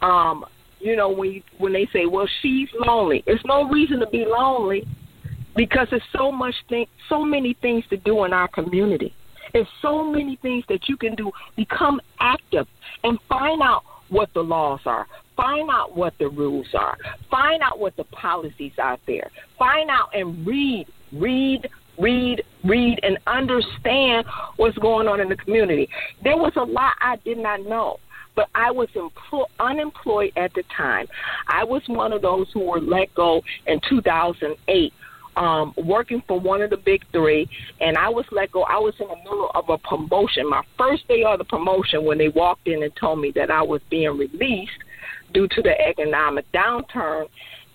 [0.00, 0.44] um,
[0.80, 4.24] you know when you, when they say, "Well, she's lonely," it's no reason to be
[4.26, 4.86] lonely
[5.56, 9.14] because there's so much thing, so many things to do in our community.
[9.52, 11.30] There's so many things that you can do.
[11.56, 12.66] Become active
[13.04, 15.06] and find out what the laws are.
[15.36, 16.96] Find out what the rules are.
[17.30, 19.30] Find out what the policies out there.
[19.58, 21.68] Find out and read read,
[21.98, 24.26] read, read, and understand
[24.56, 25.88] what's going on in the community.
[26.22, 27.98] There was a lot I did not know,
[28.34, 31.06] but I was empl- unemployed at the time.
[31.48, 34.92] I was one of those who were let go in 2008.
[35.34, 37.48] Um, working for one of the big three,
[37.80, 38.64] and I was let go.
[38.64, 42.18] I was in the middle of a promotion, my first day of the promotion, when
[42.18, 44.76] they walked in and told me that I was being released
[45.32, 47.28] due to the economic downturn,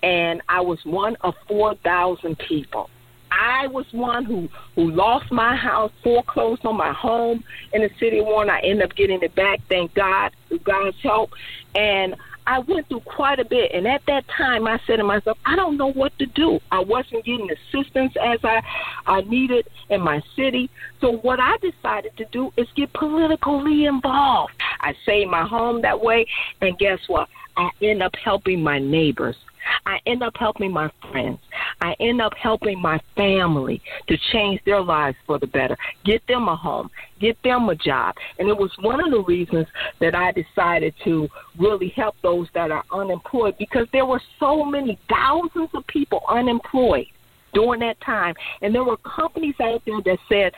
[0.03, 2.91] and I was one of 4,000 people.
[3.39, 7.43] I was one who who lost my house, foreclosed on my home
[7.73, 8.49] in the city of Warren.
[8.49, 11.31] I ended up getting it back, thank God, through God's help.
[11.75, 12.15] And
[12.47, 15.57] I went through quite a bit, and at that time, I said to myself, I
[15.57, 16.61] don't know what to do.
[16.71, 18.61] I wasn't getting assistance as I
[19.05, 20.69] I needed in my city.
[21.01, 24.53] So what I decided to do is get politically involved.
[24.79, 26.25] I saved my home that way,
[26.61, 27.27] and guess what?
[27.57, 29.35] I end up helping my neighbors.
[29.85, 31.39] I end up helping my friends.
[31.81, 36.47] I end up helping my family to change their lives for the better, get them
[36.47, 36.89] a home,
[37.19, 38.15] get them a job.
[38.39, 39.67] And it was one of the reasons
[39.99, 41.27] that I decided to
[41.59, 47.07] really help those that are unemployed because there were so many thousands of people unemployed
[47.53, 48.35] during that time.
[48.61, 50.53] And there were companies out there that said,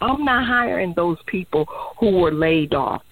[0.00, 1.66] I'm not hiring those people
[1.98, 3.02] who were laid off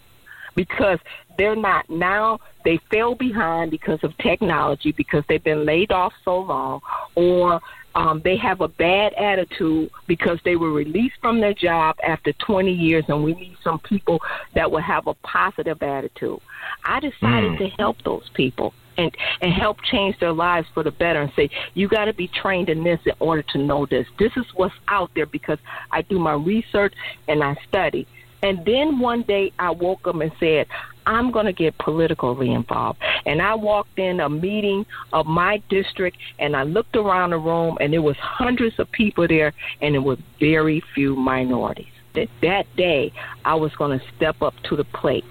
[0.58, 0.98] because
[1.38, 6.40] they're not now they fell behind because of technology because they've been laid off so
[6.40, 6.80] long
[7.14, 7.60] or
[7.94, 12.72] um, they have a bad attitude because they were released from their job after 20
[12.72, 14.20] years and we need some people
[14.56, 16.40] that will have a positive attitude.
[16.84, 17.58] I decided Mm.
[17.58, 21.48] to help those people and and help change their lives for the better and say
[21.74, 24.06] you got to be trained in this in order to know this.
[24.18, 25.60] This is what's out there because
[25.92, 26.94] i do my research
[27.28, 28.06] and i study
[28.42, 30.66] and then one day I woke up and said,
[31.06, 33.00] I'm going to get politically involved.
[33.24, 37.78] And I walked in a meeting of my district and I looked around the room
[37.80, 41.86] and there was hundreds of people there and it was very few minorities.
[42.14, 43.12] That that day
[43.44, 45.24] I was going to step up to the plate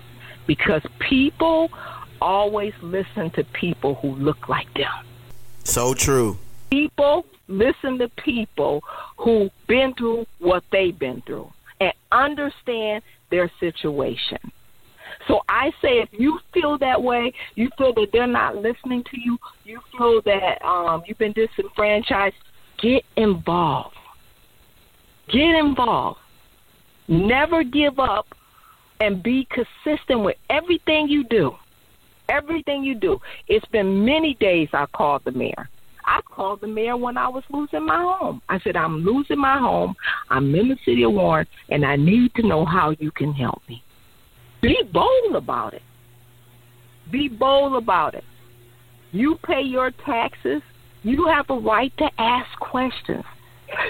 [0.48, 1.70] because people
[2.22, 4.92] always listen to people who look like them.
[5.64, 6.38] So true.
[6.72, 8.84] People listen to people
[9.18, 14.40] who have been through what they've been through and understand their situation.
[15.28, 19.20] So I say if you feel that way, you feel that they're not listening to
[19.20, 22.36] you, you feel that um, you've been disenfranchised,
[22.82, 23.96] get involved.
[25.30, 26.20] Get involved.
[27.08, 28.28] Never give up
[29.00, 31.56] and be consistent with everything you do.
[32.30, 33.20] Everything you do.
[33.48, 35.70] It's been many days I called the mayor.
[36.08, 38.42] I called the mayor when I was losing my home.
[38.48, 39.94] I said, I'm losing my home.
[40.30, 43.62] I'm in the city of Warren, and I need to know how you can help
[43.68, 43.84] me.
[44.62, 45.82] Be bold about it.
[47.12, 48.24] Be bold about it.
[49.12, 50.62] You pay your taxes.
[51.04, 53.26] You have a right to ask questions.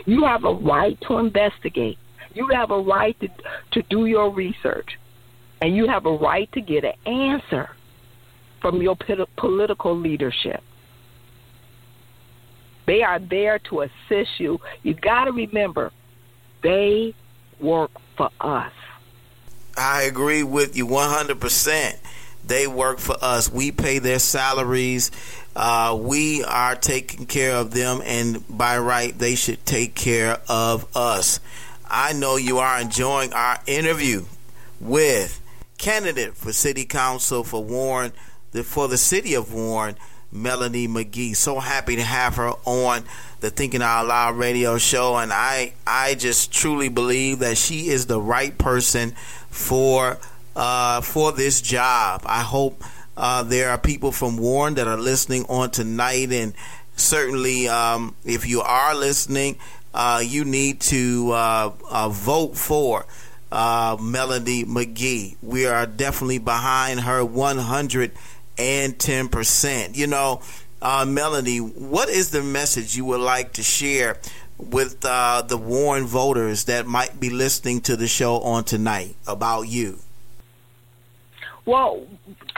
[0.06, 2.00] You have a right to investigate.
[2.34, 3.28] You have a right to,
[3.74, 4.90] to do your research.
[5.62, 7.70] And you have a right to get an answer
[8.60, 10.62] from your pol- political leadership.
[12.88, 14.60] They are there to assist you.
[14.82, 15.92] You got to remember,
[16.64, 17.14] they
[17.60, 18.72] work for us.
[19.78, 21.98] I agree with you 100%.
[22.46, 23.52] They work for us.
[23.52, 25.12] We pay their salaries.
[25.56, 30.88] Uh, we are taking care of them, and by right, they should take care of
[30.96, 31.42] us.
[31.90, 34.26] I know you are enjoying our interview
[34.80, 35.42] with
[35.78, 38.14] candidate for city council for Warren,
[38.64, 39.96] for the city of Warren,
[40.32, 41.36] Melanie McGee.
[41.36, 43.04] So happy to have her on
[43.40, 48.08] the Thinking Out Loud radio show, and I I just truly believe that she is
[48.08, 49.12] the right person
[49.50, 50.18] for
[50.56, 52.24] uh, for this job.
[52.26, 52.84] I hope
[53.16, 56.54] uh, there are people from Warren that are listening on tonight, and
[56.96, 59.58] certainly um, if you are listening,
[59.94, 63.06] uh, you need to uh, uh, vote for
[63.52, 65.38] uh, Melanie McGee.
[65.42, 67.24] We are definitely behind her
[68.58, 69.96] 110%.
[69.96, 70.42] You know,
[70.82, 74.18] uh, Melanie, what is the message you would like to share
[74.58, 79.64] with uh, the Warren voters that might be listening to the show on tonight about
[79.64, 80.00] you?
[81.66, 82.08] Well,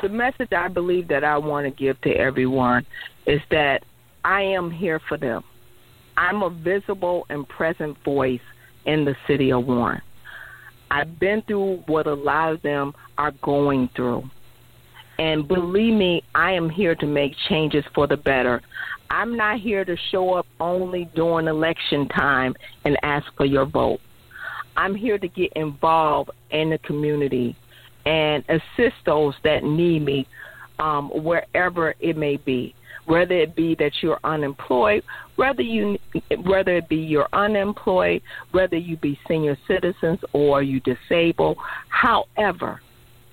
[0.02, 2.86] the message I believe that I want to give to everyone
[3.26, 3.84] is that
[4.24, 5.44] I am here for them.
[6.16, 8.42] I'm a visible and present voice
[8.86, 10.02] in the city of Warren.
[10.92, 14.30] I've been through what a lot of them are going through.
[15.20, 18.62] And believe me, I am here to make changes for the better.
[19.10, 22.56] I'm not here to show up only during election time
[22.86, 24.00] and ask for your vote.
[24.78, 27.58] I'm here to get involved in the community
[28.06, 30.26] and assist those that need me
[30.80, 32.74] um, wherever it may be.
[33.06, 35.04] Whether it be that you're unemployed,
[35.36, 35.98] whether you
[36.46, 38.22] whether it be you're unemployed,
[38.52, 41.58] whether you be senior citizens or you disabled.
[41.90, 42.82] However,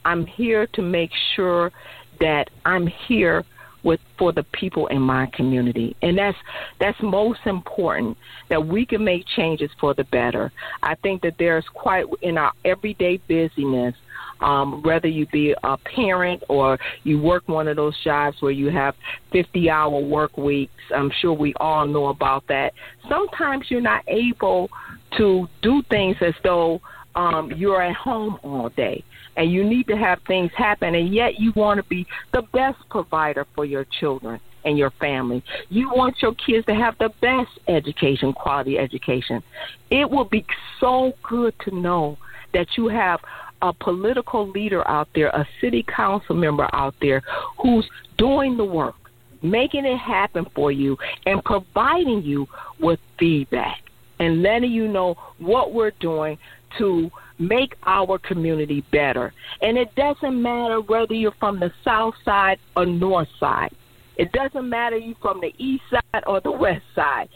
[0.06, 1.72] I'm here to make sure
[2.20, 3.44] that I'm here
[3.82, 5.96] with for the people in my community.
[6.00, 6.38] And that's
[6.80, 8.16] that's most important
[8.48, 10.52] that we can make changes for the better.
[10.82, 13.94] I think that there's quite in our everyday busyness
[14.40, 18.70] um, whether you be a parent or you work one of those jobs where you
[18.70, 18.94] have
[19.32, 20.72] 50 hour work weeks.
[20.94, 22.74] I'm sure we all know about that.
[23.08, 24.68] Sometimes you're not able
[25.16, 26.80] to do things as though
[27.14, 29.02] um, you're at home all day
[29.36, 32.78] and you need to have things happen, and yet you want to be the best
[32.88, 35.44] provider for your children and your family.
[35.68, 39.42] You want your kids to have the best education, quality education.
[39.90, 40.44] It will be
[40.80, 42.18] so good to know
[42.52, 43.20] that you have
[43.62, 47.22] a political leader out there, a city council member out there
[47.58, 47.88] who's
[48.18, 48.96] doing the work,
[49.42, 50.96] making it happen for you,
[51.26, 52.48] and providing you
[52.80, 53.82] with feedback
[54.18, 56.38] and letting you know what we're doing
[56.78, 59.32] to make our community better.
[59.60, 63.74] And it doesn't matter whether you're from the south side or north side.
[64.16, 67.28] It doesn't matter you from the east side or the west side.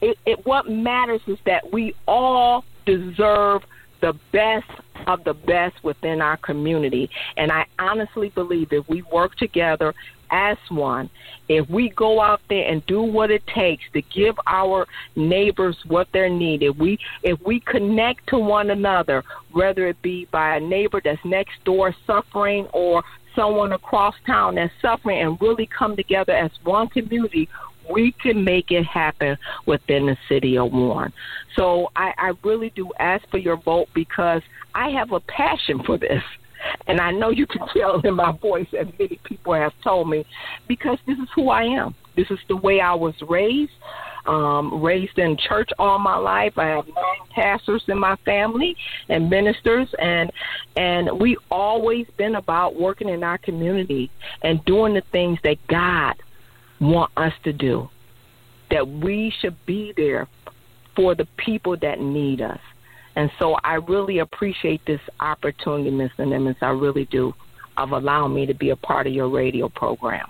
[0.00, 3.62] It, it what matters is that we all deserve
[4.00, 4.70] the best
[5.06, 7.08] of the best within our community.
[7.36, 9.94] And I honestly believe if we work together
[10.34, 11.08] as one,
[11.48, 16.08] if we go out there and do what it takes to give our neighbors what
[16.12, 20.60] they need, if we if we connect to one another, whether it be by a
[20.60, 23.02] neighbor that's next door suffering or
[23.36, 27.48] someone across town that's suffering and really come together as one community,
[27.90, 29.36] we can make it happen
[29.66, 31.12] within the city of Warren.
[31.56, 34.42] So I, I really do ask for your vote because
[34.74, 36.22] I have a passion for this.
[36.86, 40.24] And I know you can tell in my voice, as many people have told me,
[40.68, 41.94] because this is who I am.
[42.16, 43.72] This is the way I was raised.
[44.26, 46.54] Um, raised in church all my life.
[46.56, 48.74] I have nine pastors in my family
[49.10, 50.32] and ministers, and
[50.78, 54.10] and we always been about working in our community
[54.40, 56.14] and doing the things that God
[56.80, 57.90] want us to do.
[58.70, 60.26] That we should be there
[60.96, 62.60] for the people that need us.
[63.16, 66.20] And so I really appreciate this opportunity, Mr.
[66.20, 66.56] Nimmons.
[66.60, 67.34] I really do,
[67.76, 70.28] of allowing me to be a part of your radio program.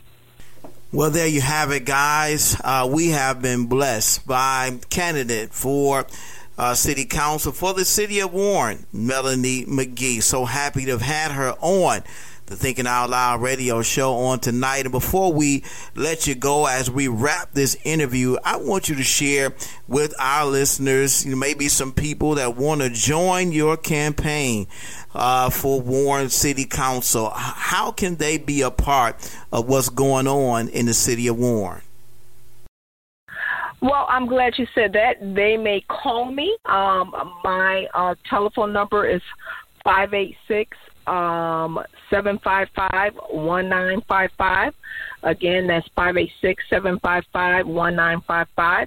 [0.93, 2.61] Well, there you have it, guys.
[2.63, 6.07] Uh, we have been blessed by candidate for
[6.57, 10.23] uh, city council for the city of Warren, Melanie McGee.
[10.23, 12.03] So happy to have had her on
[12.47, 14.85] the Thinking Out Loud radio show on tonight.
[14.85, 15.65] And before we
[15.95, 19.55] let you go, as we wrap this interview, I want you to share
[19.89, 24.67] with our listeners, you know, maybe some people that want to join your campaign
[25.15, 27.31] uh, for Warren City Council.
[27.35, 29.17] How can they be a part
[29.53, 31.83] of what's going on in the city of Warren?
[33.81, 35.17] Well, I'm glad you said that.
[35.21, 36.57] They may call me.
[36.65, 37.13] Um,
[37.43, 39.21] my uh, telephone number is
[39.85, 40.77] 586
[41.07, 41.79] um,
[42.11, 44.73] 755-1955.
[45.23, 48.87] Again, that's 586-755-1955.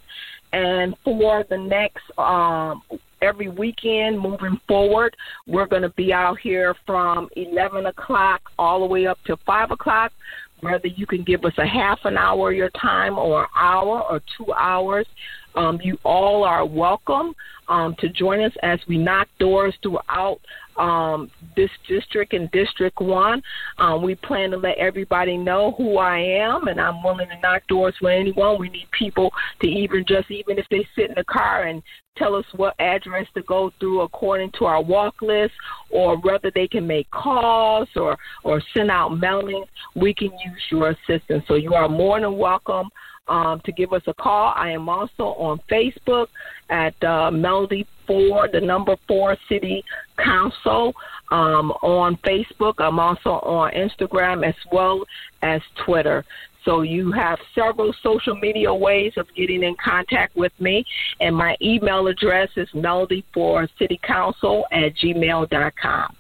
[0.54, 2.82] And for the next, um,
[3.22, 5.16] every weekend moving forward,
[5.46, 9.72] we're going to be out here from 11 o'clock all the way up to 5
[9.72, 10.14] o'clock.
[10.62, 14.02] Whether you can give us a half an hour of your time or an hour
[14.10, 15.06] or two hours,
[15.56, 17.36] um, you all are welcome
[17.68, 20.40] um, to join us as we knock doors throughout
[20.78, 23.42] um, this district and District 1.
[23.78, 27.64] Um, we plan to let everybody know who I am, and I'm willing to knock
[27.68, 28.60] doors for anyone.
[28.60, 29.32] We need people
[29.62, 31.82] to even just, even if they sit in the car and
[32.18, 35.54] tell us what address to go through according to our walk list,
[35.90, 40.90] or whether they can make calls or, or send out mailings, we can use your
[40.90, 41.44] assistance.
[41.48, 42.90] So you are more than welcome
[43.28, 44.54] um, to give us a call.
[44.56, 46.28] I am also on Facebook
[46.70, 49.84] at uh, Melody Four, the number four City
[50.18, 50.94] Council
[51.30, 52.76] um, on Facebook.
[52.80, 55.04] I'm also on Instagram as well
[55.42, 56.24] as Twitter.
[56.64, 60.86] So you have several social media ways of getting in contact with me,
[61.22, 66.16] and my email address is melody4citycouncil at gmail.com.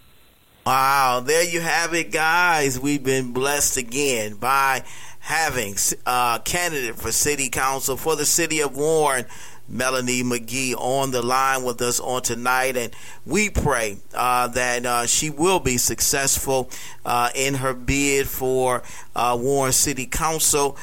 [0.66, 2.80] Wow, there you have it, guys.
[2.80, 4.84] We've been blessed again by
[5.28, 5.76] having
[6.06, 9.26] a uh, candidate for city council for the city of Warren.
[9.70, 12.96] Melanie McGee on the line with us on tonight, and
[13.26, 16.70] we pray uh, that uh, she will be successful
[17.04, 18.82] uh, in her bid for
[19.14, 20.78] uh, Warren City Council.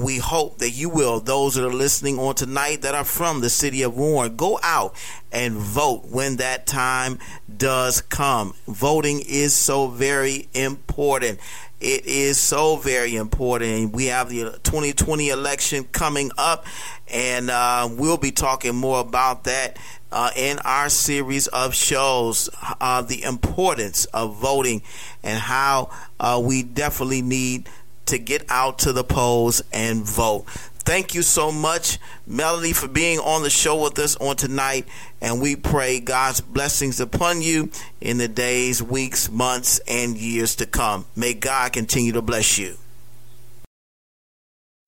[0.00, 1.18] We hope that you will.
[1.18, 4.94] Those that are listening on tonight that are from the city of Warren, go out
[5.32, 7.18] and vote when that time
[7.56, 8.54] does come.
[8.68, 11.40] Voting is so very important.
[11.82, 13.92] It is so very important.
[13.92, 16.64] We have the 2020 election coming up,
[17.12, 19.78] and uh, we'll be talking more about that
[20.12, 22.48] uh, in our series of shows.
[22.80, 24.82] Uh, the importance of voting
[25.24, 25.90] and how
[26.20, 27.68] uh, we definitely need
[28.06, 30.44] to get out to the polls and vote.
[30.84, 34.86] Thank you so much, Melody, for being on the show with us on tonight.
[35.20, 40.66] And we pray God's blessings upon you in the days, weeks, months, and years to
[40.66, 41.06] come.
[41.14, 42.76] May God continue to bless you.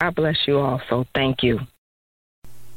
[0.00, 1.06] God bless you also.
[1.14, 1.60] Thank you.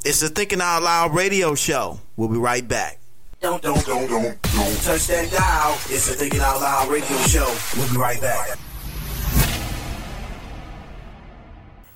[0.05, 1.99] It's the Thinking Out Loud radio show.
[2.15, 2.99] We'll be right back.
[3.41, 5.73] Don't, don't, don't, don't, don't touch that dial.
[5.89, 7.51] It's the Thinking Out Loud radio show.
[7.75, 8.57] We'll be right back.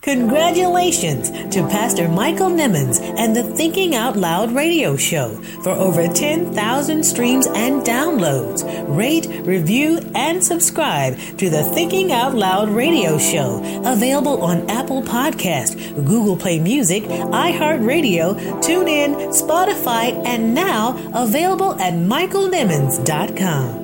[0.01, 7.03] Congratulations to Pastor Michael Nimmons and the Thinking Out Loud radio show for over 10,000
[7.03, 8.63] streams and downloads.
[8.97, 13.61] Rate, review, and subscribe to the Thinking Out Loud radio show.
[13.85, 18.33] Available on Apple Podcast, Google Play Music, iHeartRadio,
[18.63, 23.81] TuneIn, Spotify, and now available at michaelnimmons.com.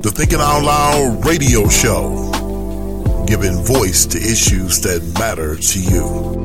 [0.00, 2.30] The Thinking Out Loud radio show,
[3.26, 6.43] giving voice to issues that matter to you.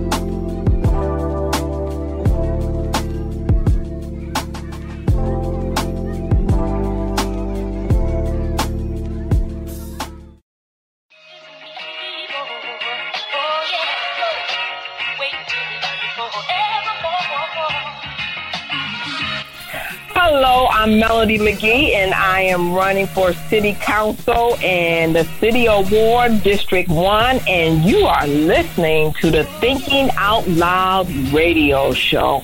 [20.32, 25.92] Hello, I'm Melody McGee, and I am running for City Council in the City of
[25.92, 32.44] Warren, District 1, and you are listening to the Thinking Out Loud radio show.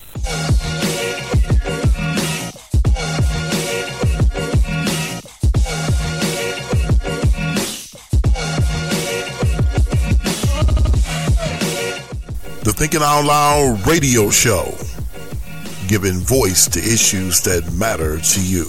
[12.63, 14.73] The Thinking Out Loud radio show,
[15.87, 18.65] giving voice to issues that matter to you.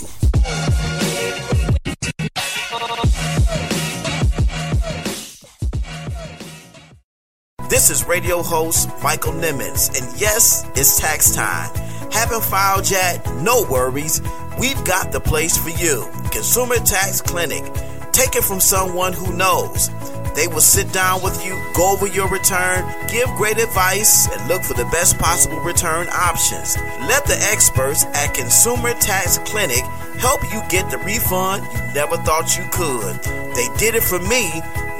[7.68, 11.74] This is radio host Michael Nimmons, and yes, it's tax time.
[12.12, 13.24] Haven't filed yet?
[13.42, 14.22] No worries.
[14.58, 17.64] We've got the place for you Consumer Tax Clinic.
[18.12, 19.90] Take it from someone who knows.
[20.36, 24.62] They will sit down with you, go over your return, give great advice, and look
[24.62, 26.76] for the best possible return options.
[27.08, 29.82] Let the experts at Consumer Tax Clinic
[30.20, 33.16] help you get the refund you never thought you could.
[33.56, 34.50] They did it for me.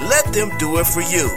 [0.09, 1.29] Let them do it for you.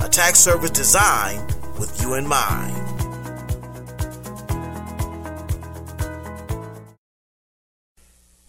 [0.00, 2.74] a tax service designed with you in mind.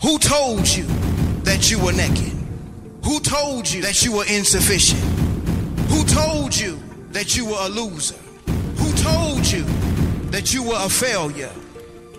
[0.01, 0.85] Who told you
[1.43, 2.33] that you were naked?
[3.03, 5.03] Who told you that you were insufficient?
[5.89, 6.79] Who told you
[7.11, 8.15] that you were a loser?
[9.01, 9.63] Who told you
[10.29, 11.49] that you were a failure?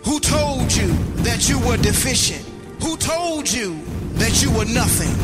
[0.05, 0.89] Who told you
[1.23, 2.45] that you were deficient?
[2.83, 3.81] Who told you
[4.15, 5.15] that you were nothing?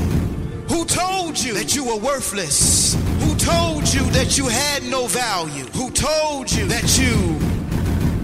[0.68, 2.94] Who told you that you were worthless?
[3.22, 5.64] Who told you that you had no value?
[5.74, 7.40] Who told you that you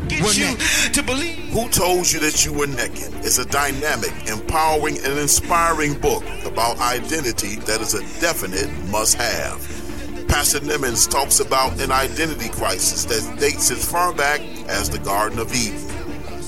[0.07, 1.51] get you to believe?
[1.53, 6.79] Who Told You That You Were Naked It's a dynamic, empowering, and inspiring book about
[6.79, 9.84] identity that is a definite must have.
[10.29, 15.39] Pastor Nimmons talks about an identity crisis that dates as far back as the Garden
[15.39, 15.81] of Eden.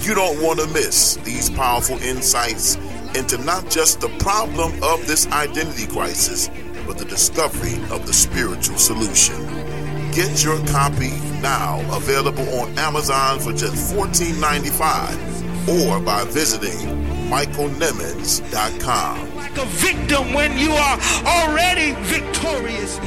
[0.01, 2.77] You don't want to miss these powerful insights
[3.15, 6.51] into not just the problem of this identity crisis,
[6.86, 9.36] but the discovery of the spiritual solution.
[10.12, 16.78] Get your copy now, available on Amazon for just $14.95 or by visiting
[17.28, 19.36] michaelnimmons.com.
[19.36, 22.98] Like a victim when you are already victorious.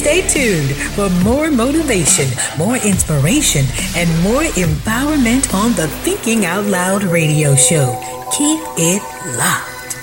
[0.00, 7.02] Stay tuned for more motivation, more inspiration, and more empowerment on the Thinking Out Loud
[7.02, 8.00] radio show.
[8.32, 9.02] Keep it
[9.36, 9.98] locked.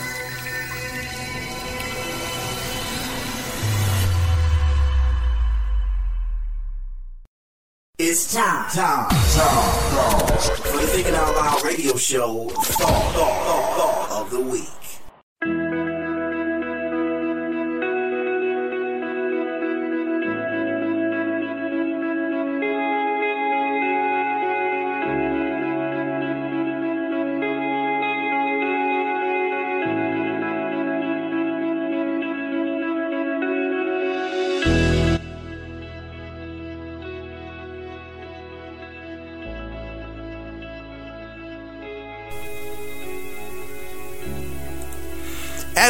[7.98, 14.10] It's time, time, time, time for the Thinking Out Loud radio show thought, thought, thought,
[14.10, 14.87] thought of the week.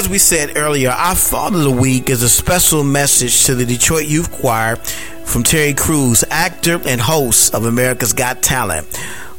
[0.07, 3.65] As we said earlier, our thought of the week is a special message to the
[3.65, 4.77] Detroit Youth Choir
[5.25, 8.87] from Terry Crews, actor and host of America's Got Talent,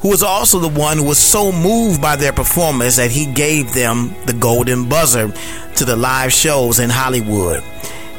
[0.01, 3.73] who was also the one who was so moved by their performance that he gave
[3.73, 5.33] them the golden buzzer
[5.77, 7.63] to the live shows in Hollywood.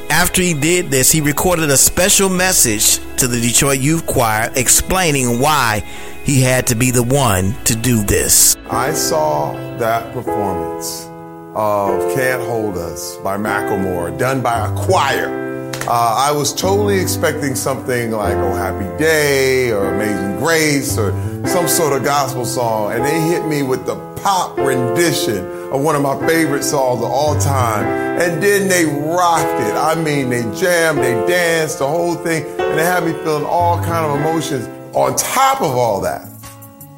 [0.10, 5.40] After he did this, he recorded a special message to the Detroit Youth Choir explaining
[5.40, 5.84] why
[6.24, 8.58] he had to be the one to do this.
[8.72, 11.09] I saw that performance
[11.56, 15.72] of Can't Hold Us by Macklemore, done by a choir.
[15.88, 21.12] Uh, I was totally expecting something like Oh Happy Day or Amazing Grace or
[21.48, 25.96] some sort of gospel song, and they hit me with the pop rendition of one
[25.96, 27.86] of my favorite songs of all time.
[28.22, 29.74] And then they rocked it.
[29.74, 33.78] I mean, they jammed, they danced, the whole thing, and they had me feeling all
[33.84, 34.68] kind of emotions.
[34.94, 36.28] On top of all that,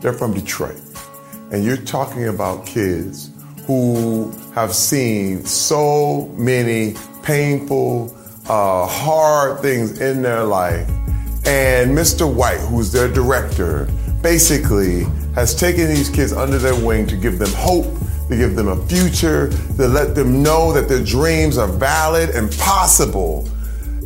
[0.01, 0.81] they're from Detroit.
[1.51, 3.30] And you're talking about kids
[3.71, 6.93] who have seen so many
[7.23, 8.13] painful,
[8.49, 10.89] uh, hard things in their life.
[11.45, 12.31] And Mr.
[12.31, 13.87] White, who's their director,
[14.21, 17.85] basically has taken these kids under their wing to give them hope,
[18.27, 22.51] to give them a future, to let them know that their dreams are valid and
[22.57, 23.47] possible.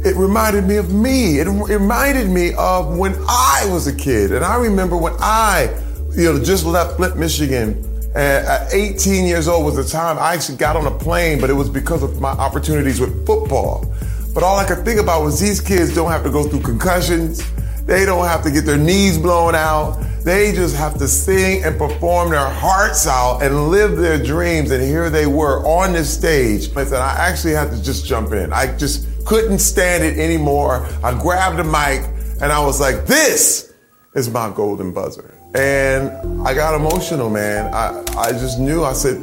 [0.06, 1.40] It reminded me of me.
[1.40, 4.32] It reminded me of when I was a kid.
[4.32, 5.76] And I remember when I,
[6.16, 10.34] you know, just left Flint, Michigan and at 18 years old was the time I
[10.34, 13.94] actually got on a plane, but it was because of my opportunities with football.
[14.34, 17.44] But all I could think about was these kids don't have to go through concussions.
[17.86, 20.02] They don't have to get their knees blown out.
[20.24, 24.72] They just have to sing and perform their hearts out and live their dreams.
[24.72, 26.76] And here they were on this stage.
[26.76, 28.54] I said, I actually had to just jump in.
[28.54, 30.88] I just couldn't stand it anymore.
[31.04, 32.10] I grabbed the mic
[32.42, 33.74] and I was like, this
[34.16, 35.35] is my golden buzzer.
[35.56, 37.74] And I got emotional, man.
[37.74, 39.16] I, I just knew, I said,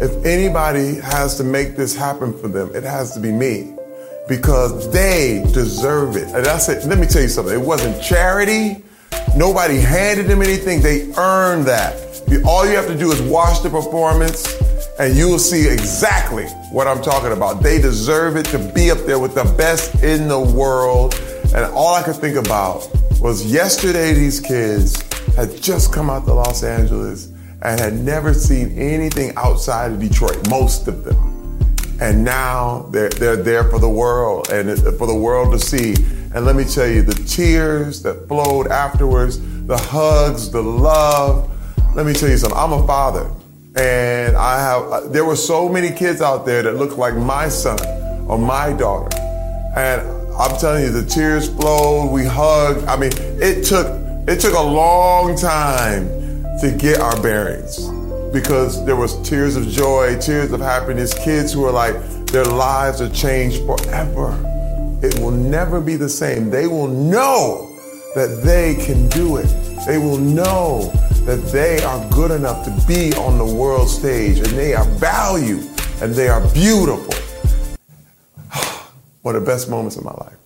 [0.00, 3.74] if anybody has to make this happen for them, it has to be me
[4.26, 6.28] because they deserve it.
[6.28, 7.54] And I said, let me tell you something.
[7.54, 8.82] It wasn't charity.
[9.36, 10.80] Nobody handed them anything.
[10.80, 11.94] They earned that.
[12.46, 14.56] All you have to do is watch the performance
[14.98, 17.62] and you will see exactly what I'm talking about.
[17.62, 21.14] They deserve it to be up there with the best in the world.
[21.54, 22.88] And all I could think about
[23.20, 25.02] was yesterday these kids
[25.36, 27.26] had just come out to Los Angeles
[27.62, 31.58] and had never seen anything outside of Detroit, most of them.
[32.00, 35.94] And now they're, they're there for the world and for the world to see.
[36.34, 41.50] And let me tell you, the tears that flowed afterwards, the hugs, the love.
[41.94, 42.58] Let me tell you something.
[42.58, 43.30] I'm a father.
[43.76, 47.48] And I have, uh, there were so many kids out there that looked like my
[47.48, 47.78] son
[48.26, 49.14] or my daughter.
[49.76, 50.00] And
[50.32, 52.86] I'm telling you, the tears flowed, we hugged.
[52.86, 56.08] I mean, it took it took a long time
[56.60, 57.88] to get our bearings
[58.32, 61.94] because there was tears of joy, tears of happiness, kids who are like,
[62.26, 64.32] their lives are changed forever.
[65.02, 66.50] It will never be the same.
[66.50, 67.78] They will know
[68.14, 69.46] that they can do it.
[69.86, 70.90] They will know
[71.24, 75.68] that they are good enough to be on the world stage and they are valued
[76.02, 77.14] and they are beautiful.
[79.22, 80.36] One of the best moments of my life.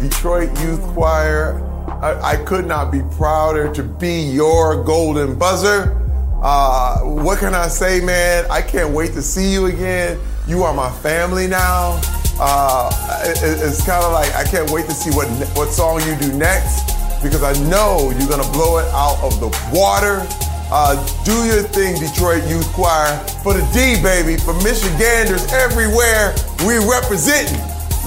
[0.00, 5.96] Detroit Youth Choir, I, I, could not be prouder to be your golden buzzer.
[6.42, 8.46] Uh, what can I say, man?
[8.50, 10.18] I can't wait to see you again.
[10.46, 12.00] You are my family now.
[12.40, 12.90] Uh,
[13.24, 16.32] it, it's kind of like I can't wait to see what what song you do
[16.38, 16.86] next
[17.22, 20.24] because I know you're gonna blow it out of the water.
[20.70, 20.94] Uh,
[21.24, 23.16] do your thing, Detroit Youth Choir.
[23.42, 26.34] For the D, baby, for Michiganders everywhere,
[26.66, 27.58] we representing.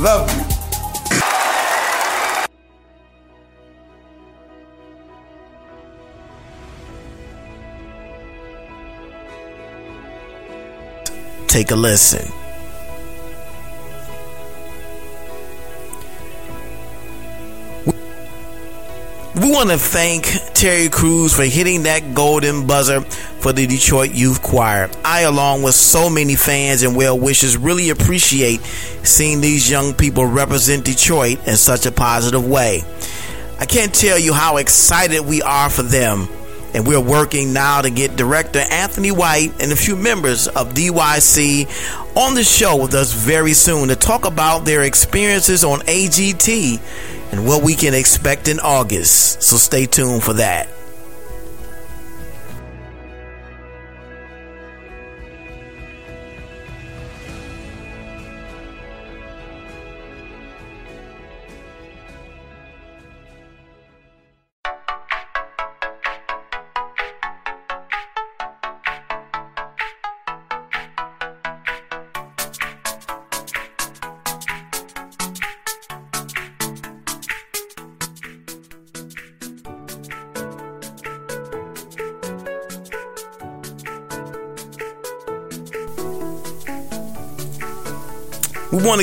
[0.01, 0.60] Love you.
[11.51, 12.31] Take a listen.
[19.35, 20.23] We want to thank
[20.53, 24.89] Terry Crews for hitting that golden buzzer for the Detroit Youth Choir.
[25.03, 28.61] I, along with so many fans and well wishers, really appreciate
[29.03, 32.81] seeing these young people represent Detroit in such a positive way.
[33.59, 36.29] I can't tell you how excited we are for them.
[36.73, 41.67] And we're working now to get director Anthony White and a few members of DYC
[42.15, 46.79] on the show with us very soon to talk about their experiences on AGT
[47.31, 49.41] and what we can expect in August.
[49.41, 50.67] So stay tuned for that.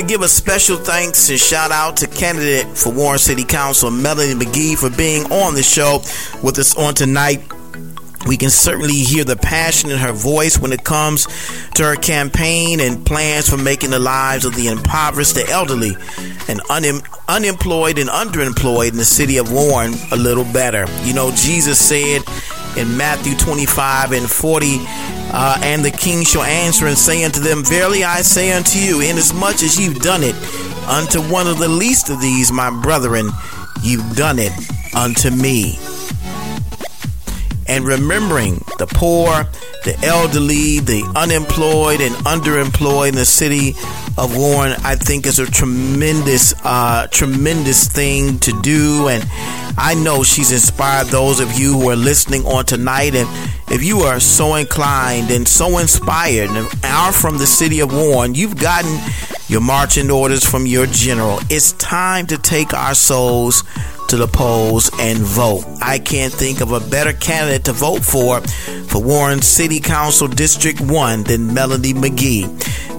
[0.09, 4.75] Give a special thanks and shout out to candidate for Warren City Council, Melanie McGee,
[4.75, 5.97] for being on the show
[6.41, 7.43] with us on tonight.
[8.25, 11.27] We can certainly hear the passion in her voice when it comes
[11.75, 15.95] to her campaign and plans for making the lives of the impoverished, the elderly,
[16.47, 20.87] and un- unemployed and underemployed in the city of Warren a little better.
[21.03, 22.23] You know, Jesus said
[22.75, 24.77] in Matthew 25 and 40,
[25.31, 29.01] uh, and the king shall answer and say unto them, Verily I say unto you,
[29.01, 30.35] inasmuch as you've done it
[30.87, 33.29] unto one of the least of these, my brethren,
[33.81, 34.51] you've done it
[34.95, 35.77] unto me.
[37.67, 39.45] And remembering the poor,
[39.85, 43.75] the elderly, the unemployed, and underemployed in the city
[44.19, 49.07] of Warren, I think is a tremendous, uh, tremendous thing to do.
[49.07, 49.25] And
[49.77, 53.15] I know she's inspired those of you who are listening on tonight.
[53.15, 53.29] And
[53.71, 58.35] if you are so inclined and so inspired and are from the city of Warren,
[58.35, 58.99] you've gotten
[59.47, 61.39] your marching orders from your general.
[61.49, 63.63] It's time to take our souls
[64.09, 65.63] to the polls and vote.
[65.81, 70.81] I can't think of a better candidate to vote for for Warren City Council District
[70.81, 72.49] 1 than Melanie McGee.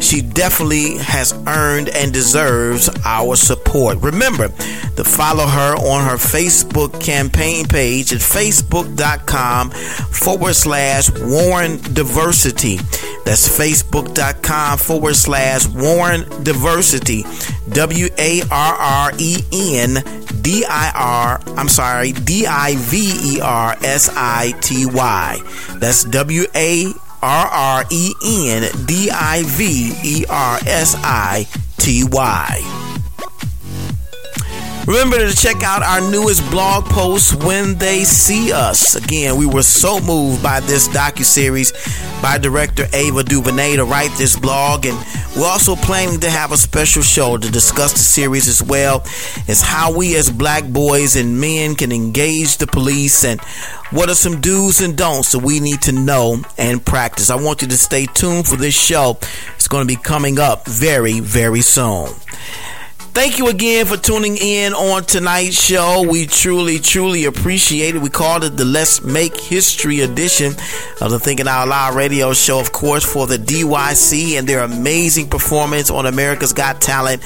[0.01, 3.99] She definitely has earned and deserves our support.
[3.99, 12.79] Remember to follow her on her Facebook campaign page at facebook.com forward slash Warren Diversity.
[13.25, 17.25] That's facebook.com forward slash Warren Diversity.
[17.71, 20.03] W A R R E N
[20.43, 25.39] D I R, I'm sorry, D I V E R S I T Y.
[25.77, 26.93] That's W A
[27.23, 31.47] R R E N D I V E R S I
[31.79, 32.90] T Y.
[34.87, 38.97] Remember to check out our newest blog post when they see us.
[38.97, 41.73] Again, we were so moved by this docu-series
[42.21, 44.99] by director Ava DuVernay to write this blog, and
[45.37, 49.03] we're also planning to have a special show to discuss the series as well
[49.49, 53.41] as how we as black boys and men can engage the police and
[53.93, 57.31] what are some do's and don'ts that we need to know and practice.
[57.31, 59.19] I want you to stay tuned for this show.
[59.55, 62.09] It's going to be coming up very, very soon.
[63.13, 66.07] Thank you again for tuning in on tonight's show.
[66.09, 67.99] We truly, truly appreciate it.
[67.99, 70.53] We called it the Let's Make History edition
[71.01, 75.29] of the Thinking Out Loud radio show, of course, for the DYC and their amazing
[75.29, 77.23] performance on America's Got Talent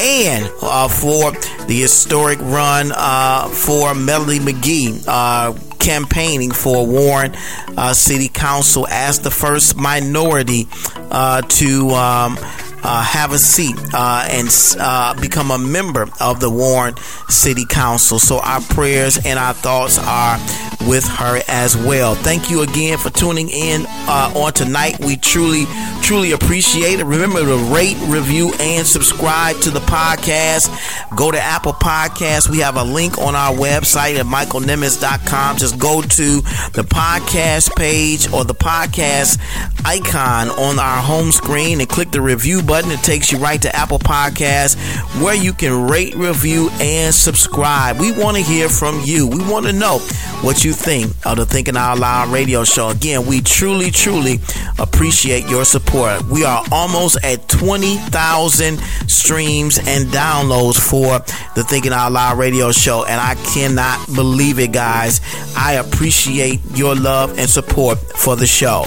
[0.00, 1.32] and uh, for
[1.66, 5.04] the historic run uh, for Melody McGee.
[5.06, 7.34] Uh, campaigning for Warren
[7.76, 10.66] uh, City Council as the first minority
[11.10, 12.36] uh, to um,
[12.82, 14.48] uh, have a seat uh, and
[14.78, 16.96] uh, become a member of the Warren
[17.28, 18.18] City Council.
[18.18, 20.38] So our prayers and our thoughts are
[20.86, 22.14] with her as well.
[22.14, 24.98] Thank you again for tuning in uh, on tonight.
[25.00, 25.66] We truly,
[26.02, 27.04] truly appreciate it.
[27.04, 30.68] Remember to rate, review, and subscribe to the podcast.
[31.16, 32.48] Go to Apple Podcasts.
[32.48, 35.56] We have a link on our website at michaelnimmons.com.
[35.58, 36.40] Just go to
[36.72, 39.38] the podcast page or the podcast
[39.84, 42.90] icon on our home screen and click the review button.
[42.90, 44.76] It takes you right to Apple Podcasts
[45.22, 47.98] where you can rate, review, and subscribe.
[47.98, 49.26] We want to hear from you.
[49.26, 49.98] We want to know
[50.42, 52.88] what you think of the Thinking Out Loud radio show.
[52.90, 54.40] Again, we truly, truly
[54.78, 56.22] appreciate your support.
[56.24, 58.78] We are almost at 20,000
[59.08, 61.18] streams and downloads for
[61.54, 65.20] the Thinking Out Loud radio show, and I cannot believe it, guys.
[65.56, 68.84] I appreciate your love and support for the show.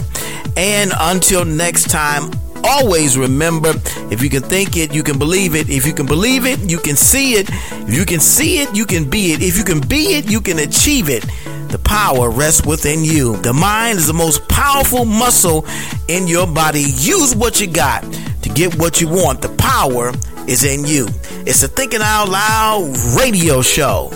[0.58, 2.32] And until next time,
[2.64, 3.74] always remember
[4.12, 5.70] if you can think it, you can believe it.
[5.70, 7.50] If you can believe it, you can see it.
[7.50, 9.42] If you can see it, you can be it.
[9.42, 11.26] If you can be it, you can achieve it.
[11.70, 13.38] The power rests within you.
[13.38, 15.66] The mind is the most powerful muscle
[16.08, 16.82] in your body.
[16.82, 19.42] Use what you got to get what you want.
[19.42, 20.12] The power
[20.48, 21.08] is in you.
[21.46, 24.10] It's a Thinking Out Loud radio show.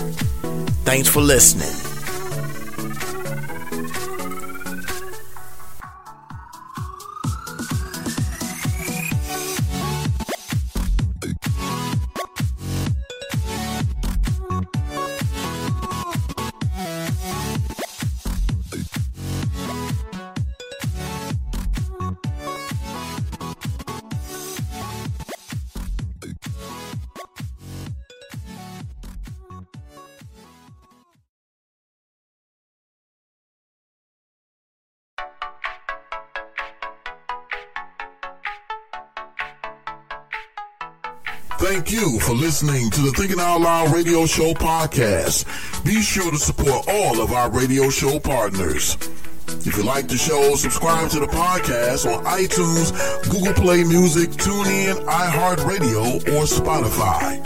[0.84, 1.85] Thanks for listening.
[41.76, 45.44] Thank you for listening to the Thinking Out Loud Radio Show podcast.
[45.84, 48.96] Be sure to support all of our radio show partners.
[49.46, 52.94] If you like the show, subscribe to the podcast on iTunes,
[53.30, 57.44] Google Play Music, TuneIn, iHeartRadio, or Spotify.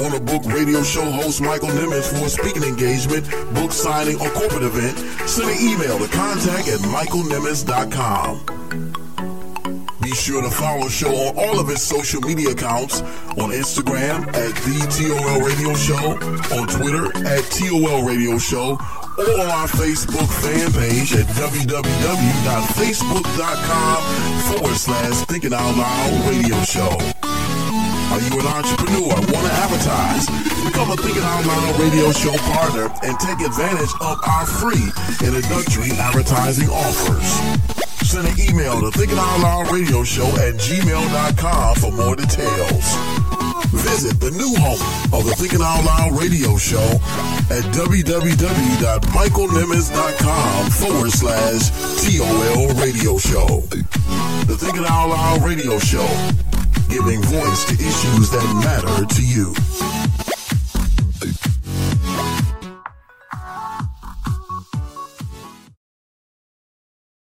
[0.00, 4.30] Want to book radio show host Michael Nimmons for a speaking engagement, book signing, or
[4.30, 4.96] corporate event?
[5.28, 8.87] Send an email to contact at michaelnimmons.com.
[10.28, 13.00] Sure to follow show on all of its social media accounts
[13.40, 16.20] on Instagram at the TOL Radio Show,
[16.52, 18.76] on Twitter at TOL Radio Show,
[19.16, 23.96] or on our Facebook fan page at www.facebook.com
[24.52, 26.92] forward slash Thinking Out Loud Radio Show.
[28.12, 29.08] Are you an entrepreneur?
[29.08, 30.28] Want to advertise?
[30.62, 34.92] Become a Thinking Out Loud radio show partner and take advantage of our free
[35.24, 37.87] introductory advertising offers.
[38.08, 42.96] Send an email to Thinking Out Loud Radio Show at gmail.com for more details.
[43.68, 44.80] Visit the new home
[45.12, 46.80] of the Thinking Out Loud Radio Show
[47.52, 51.68] at www.michaelnimmons.com forward slash
[52.00, 53.60] TOL Radio Show.
[54.48, 56.08] The Thinking Out Loud Radio Show,
[56.88, 59.54] giving voice to issues that matter to you.